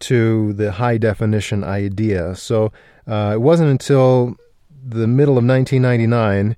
to 0.01 0.53
the 0.55 0.73
high 0.73 0.99
definition 0.99 1.65
idea. 1.65 2.35
So 2.35 2.73
uh, 3.07 3.33
it 3.35 3.41
wasn't 3.41 3.71
until 3.71 4.37
the 4.87 5.07
middle 5.07 5.39
of 5.39 5.45
1999 5.45 6.57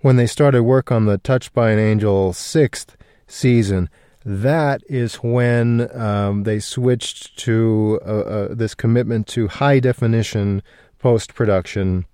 when 0.00 0.16
they 0.16 0.26
started 0.26 0.62
work 0.62 0.92
on 0.92 1.06
the 1.06 1.18
Touched 1.18 1.52
by 1.52 1.70
an 1.70 1.78
Angel 1.78 2.32
sixth 2.32 2.96
season. 3.26 3.90
That 4.28 4.82
is 4.88 5.14
when 5.16 5.88
um, 5.96 6.42
they 6.42 6.58
switched 6.58 7.38
to 7.38 8.00
uh, 8.04 8.08
uh 8.08 8.54
this 8.54 8.74
commitment 8.74 9.28
to 9.28 9.46
high 9.46 9.78
definition 9.78 10.64
post 10.98 11.32
production 11.34 12.06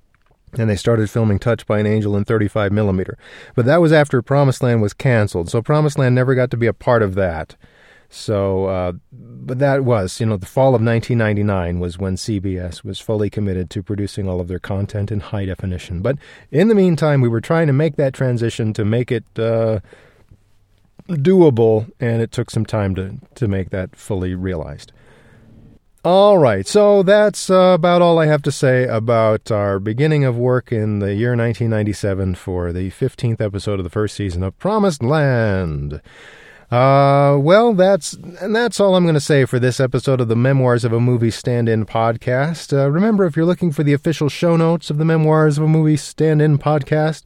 and 0.59 0.69
they 0.69 0.77
started 0.77 1.09
filming 1.09 1.39
Touched 1.39 1.67
by 1.67 1.79
an 1.79 1.87
Angel 1.87 2.15
in 2.15 2.27
35 2.27 2.71
millimeter. 2.71 3.17
But 3.55 3.65
that 3.65 3.81
was 3.81 3.95
after 3.95 4.21
Promised 4.21 4.63
Land 4.63 4.83
was 4.83 4.93
canceled, 4.93 5.49
so 5.49 5.63
Promised 5.63 5.99
Land 5.99 6.15
never 6.15 6.35
got 6.35 6.51
to 6.51 6.59
be 6.59 6.67
a 6.67 6.75
part 6.75 7.03
of 7.03 7.15
that. 7.15 7.57
So, 8.11 8.67
uh, 8.67 8.93
but 9.11 9.59
that 9.61 9.85
was, 9.85 10.21
you 10.21 10.27
know, 10.27 10.37
the 10.37 10.45
fall 10.45 10.75
of 10.75 10.83
1999 10.83 11.81
was 11.81 11.97
when 11.97 12.17
CBS 12.17 12.85
was 12.85 13.01
fully 13.01 13.31
committed 13.31 13.71
to 13.71 13.83
producing 13.83 14.29
all 14.29 14.39
of 14.39 14.49
their 14.49 14.59
content 14.59 15.11
in 15.11 15.21
high 15.21 15.47
definition. 15.47 16.03
But 16.03 16.19
in 16.51 16.69
the 16.69 16.75
meantime, 16.75 17.23
we 17.23 17.29
were 17.29 17.41
trying 17.41 17.69
to 17.69 17.73
make 17.73 17.97
that 17.97 18.13
transition 18.13 18.75
to 18.75 18.85
make 18.85 19.11
it 19.11 19.25
uh, 19.39 19.81
doable, 21.09 21.91
and 22.01 22.23
it 22.23 22.33
took 22.33 22.51
some 22.51 22.67
time 22.67 22.95
to, 22.95 23.19
to 23.35 23.49
make 23.49 23.71
that 23.71 23.97
fully 23.97 24.35
realized. 24.35 24.93
All 26.05 26.39
right, 26.39 26.67
so 26.67 27.05
that's 27.05 27.49
uh, 27.49 27.75
about 27.75 28.03
all 28.03 28.19
I 28.19 28.27
have 28.27 28.43
to 28.43 28.51
say 28.51 28.89
about 28.89 29.53
our 29.53 29.79
beginning 29.79 30.25
of 30.25 30.37
work 30.37 30.73
in 30.73 30.99
the 30.99 31.15
year 31.15 31.31
1997 31.31 32.35
for 32.35 32.73
the 32.73 32.91
15th 32.91 33.41
episode 33.41 33.79
of 33.79 33.85
the 33.85 33.91
first 33.91 34.17
season 34.17 34.43
of 34.43 34.59
Promised 34.59 35.05
Land. 35.05 36.03
Uh, 36.73 37.37
well, 37.39 37.75
that's 37.75 38.15
and 38.15 38.57
that's 38.57 38.81
all 38.81 38.97
I'm 38.97 39.05
going 39.05 39.15
to 39.15 39.21
say 39.21 39.45
for 39.45 39.61
this 39.61 39.79
episode 39.79 40.23
of 40.23 40.29
the 40.29 40.35
Memoirs 40.35 40.85
of 40.85 40.93
a 40.93 40.99
Movie 40.99 41.31
Stand-In 41.31 41.85
podcast. 41.85 42.77
Uh, 42.77 42.91
remember, 42.91 43.25
if 43.25 43.37
you're 43.37 43.45
looking 43.45 43.71
for 43.71 43.85
the 43.85 43.93
official 43.93 44.31
show 44.31 44.57
notes 44.57 44.89
of 44.89 44.97
the 44.97 45.05
Memoirs 45.05 45.59
of 45.59 45.65
a 45.65 45.69
Movie 45.69 45.99
Stand-In 45.99 46.59
podcast, 46.59 47.25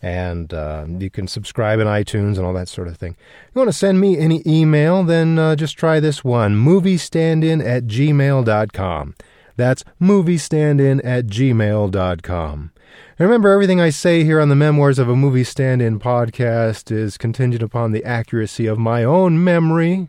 And 0.00 0.52
uh, 0.52 0.84
you 0.88 1.10
can 1.10 1.28
subscribe 1.28 1.78
in 1.78 1.86
iTunes 1.86 2.36
and 2.36 2.44
all 2.44 2.52
that 2.54 2.68
sort 2.68 2.88
of 2.88 2.96
thing. 2.96 3.16
If 3.48 3.54
you 3.54 3.60
want 3.60 3.68
to 3.68 3.76
send 3.76 4.00
me 4.00 4.18
any 4.18 4.42
email, 4.44 5.04
then 5.04 5.38
uh, 5.38 5.54
just 5.54 5.78
try 5.78 6.00
this 6.00 6.24
one 6.24 6.56
moviestandin 6.56 7.64
at 7.64 7.84
gmail.com. 7.84 9.14
That's 9.54 9.84
moviestandin 10.00 11.00
at 11.04 11.26
gmail.com. 11.26 12.72
remember, 13.18 13.52
everything 13.52 13.80
I 13.80 13.90
say 13.90 14.24
here 14.24 14.40
on 14.40 14.48
the 14.48 14.56
Memoirs 14.56 14.98
of 14.98 15.08
a 15.08 15.14
Movie 15.14 15.44
Stand 15.44 15.80
In 15.80 16.00
podcast 16.00 16.90
is 16.90 17.16
contingent 17.16 17.62
upon 17.62 17.92
the 17.92 18.04
accuracy 18.04 18.66
of 18.66 18.78
my 18.78 19.04
own 19.04 19.44
memory. 19.44 20.08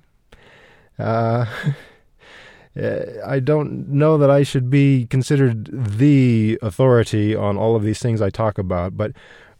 Uh, 0.97 1.45
I 2.75 3.39
don't 3.39 3.89
know 3.89 4.17
that 4.17 4.31
I 4.31 4.41
should 4.41 4.69
be 4.69 5.05
considered 5.05 5.69
the 5.71 6.57
authority 6.61 7.35
on 7.35 7.55
all 7.55 7.75
of 7.75 7.83
these 7.83 7.99
things 7.99 8.19
I 8.21 8.31
talk 8.31 8.57
about, 8.57 8.97
but 8.97 9.11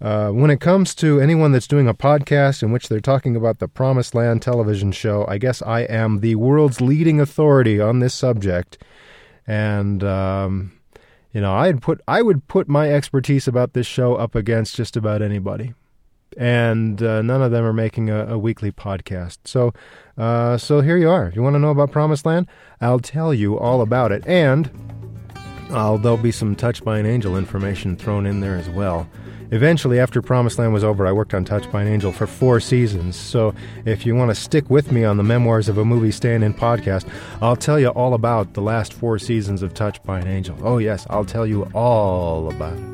uh, 0.01 0.31
when 0.31 0.49
it 0.49 0.59
comes 0.59 0.95
to 0.95 1.21
anyone 1.21 1.51
that's 1.51 1.67
doing 1.67 1.87
a 1.87 1.93
podcast 1.93 2.63
in 2.63 2.71
which 2.71 2.89
they're 2.89 2.99
talking 2.99 3.35
about 3.35 3.59
the 3.59 3.67
Promised 3.67 4.15
Land 4.15 4.41
television 4.41 4.91
show, 4.91 5.25
I 5.27 5.37
guess 5.37 5.61
I 5.61 5.81
am 5.81 6.19
the 6.19 6.35
world's 6.35 6.81
leading 6.81 7.21
authority 7.21 7.79
on 7.79 7.99
this 7.99 8.15
subject. 8.15 8.79
And 9.45 10.03
um, 10.03 10.73
you 11.31 11.39
know, 11.39 11.53
I'd 11.53 11.81
put 11.81 12.01
I 12.07 12.21
would 12.21 12.47
put 12.47 12.67
my 12.67 12.91
expertise 12.91 13.47
about 13.47 13.73
this 13.73 13.87
show 13.87 14.15
up 14.15 14.35
against 14.35 14.75
just 14.75 14.97
about 14.97 15.21
anybody 15.21 15.73
and 16.37 17.01
uh, 17.01 17.21
none 17.21 17.41
of 17.41 17.51
them 17.51 17.63
are 17.63 17.73
making 17.73 18.09
a, 18.09 18.33
a 18.33 18.37
weekly 18.37 18.71
podcast. 18.71 19.39
So, 19.45 19.73
uh, 20.17 20.57
so 20.57 20.81
here 20.81 20.97
you 20.97 21.09
are. 21.09 21.31
You 21.35 21.41
want 21.41 21.55
to 21.55 21.59
know 21.59 21.71
about 21.71 21.91
Promised 21.91 22.25
Land, 22.25 22.47
I'll 22.81 22.99
tell 22.99 23.33
you 23.33 23.57
all 23.57 23.81
about 23.81 24.11
it, 24.11 24.25
and 24.27 24.69
there'll 25.69 26.17
be 26.17 26.31
some 26.31 26.55
Touched 26.55 26.83
by 26.83 26.99
an 26.99 27.05
Angel 27.05 27.37
information 27.37 27.95
thrown 27.95 28.25
in 28.25 28.39
there 28.39 28.55
as 28.55 28.69
well. 28.69 29.09
Eventually, 29.51 29.99
after 29.99 30.19
Promised 30.21 30.57
Land 30.57 30.73
was 30.73 30.83
over, 30.83 31.05
I 31.05 31.11
worked 31.11 31.33
on 31.33 31.45
Touched 31.45 31.71
by 31.71 31.83
an 31.83 31.87
Angel 31.87 32.11
for 32.11 32.25
four 32.25 32.59
seasons. 32.59 33.15
So, 33.15 33.53
if 33.85 34.05
you 34.05 34.15
want 34.15 34.31
to 34.31 34.35
stick 34.35 34.67
with 34.69 34.91
me 34.91 35.03
on 35.03 35.17
the 35.17 35.23
Memoirs 35.23 35.69
of 35.69 35.77
a 35.77 35.85
Movie 35.85 36.11
Stand 36.11 36.43
In 36.43 36.53
podcast, 36.53 37.07
I'll 37.39 37.55
tell 37.55 37.79
you 37.79 37.89
all 37.89 38.15
about 38.15 38.55
the 38.55 38.61
last 38.61 38.93
four 38.93 39.19
seasons 39.19 39.61
of 39.61 39.73
Touched 39.73 40.03
by 40.03 40.19
an 40.19 40.27
Angel. 40.27 40.57
Oh, 40.63 40.79
yes, 40.79 41.05
I'll 41.09 41.25
tell 41.25 41.45
you 41.45 41.69
all 41.73 42.49
about 42.49 42.77
it. 42.77 42.93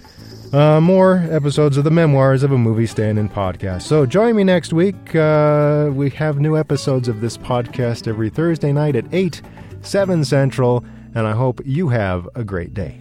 uh, 0.53 0.79
more 0.81 1.25
episodes 1.29 1.77
of 1.77 1.83
the 1.83 1.91
Memoirs 1.91 2.43
of 2.43 2.51
a 2.51 2.57
Movie 2.57 2.85
Stand 2.85 3.19
In 3.19 3.29
podcast. 3.29 3.83
So 3.83 4.05
join 4.05 4.35
me 4.35 4.43
next 4.43 4.73
week. 4.73 5.15
Uh, 5.15 5.89
we 5.93 6.09
have 6.11 6.39
new 6.39 6.57
episodes 6.57 7.07
of 7.07 7.21
this 7.21 7.37
podcast 7.37 8.07
every 8.07 8.29
Thursday 8.29 8.71
night 8.71 8.95
at 8.95 9.05
8, 9.13 9.41
7 9.81 10.23
Central, 10.23 10.85
and 11.15 11.27
I 11.27 11.33
hope 11.33 11.61
you 11.65 11.89
have 11.89 12.27
a 12.35 12.43
great 12.43 12.73
day. 12.73 12.99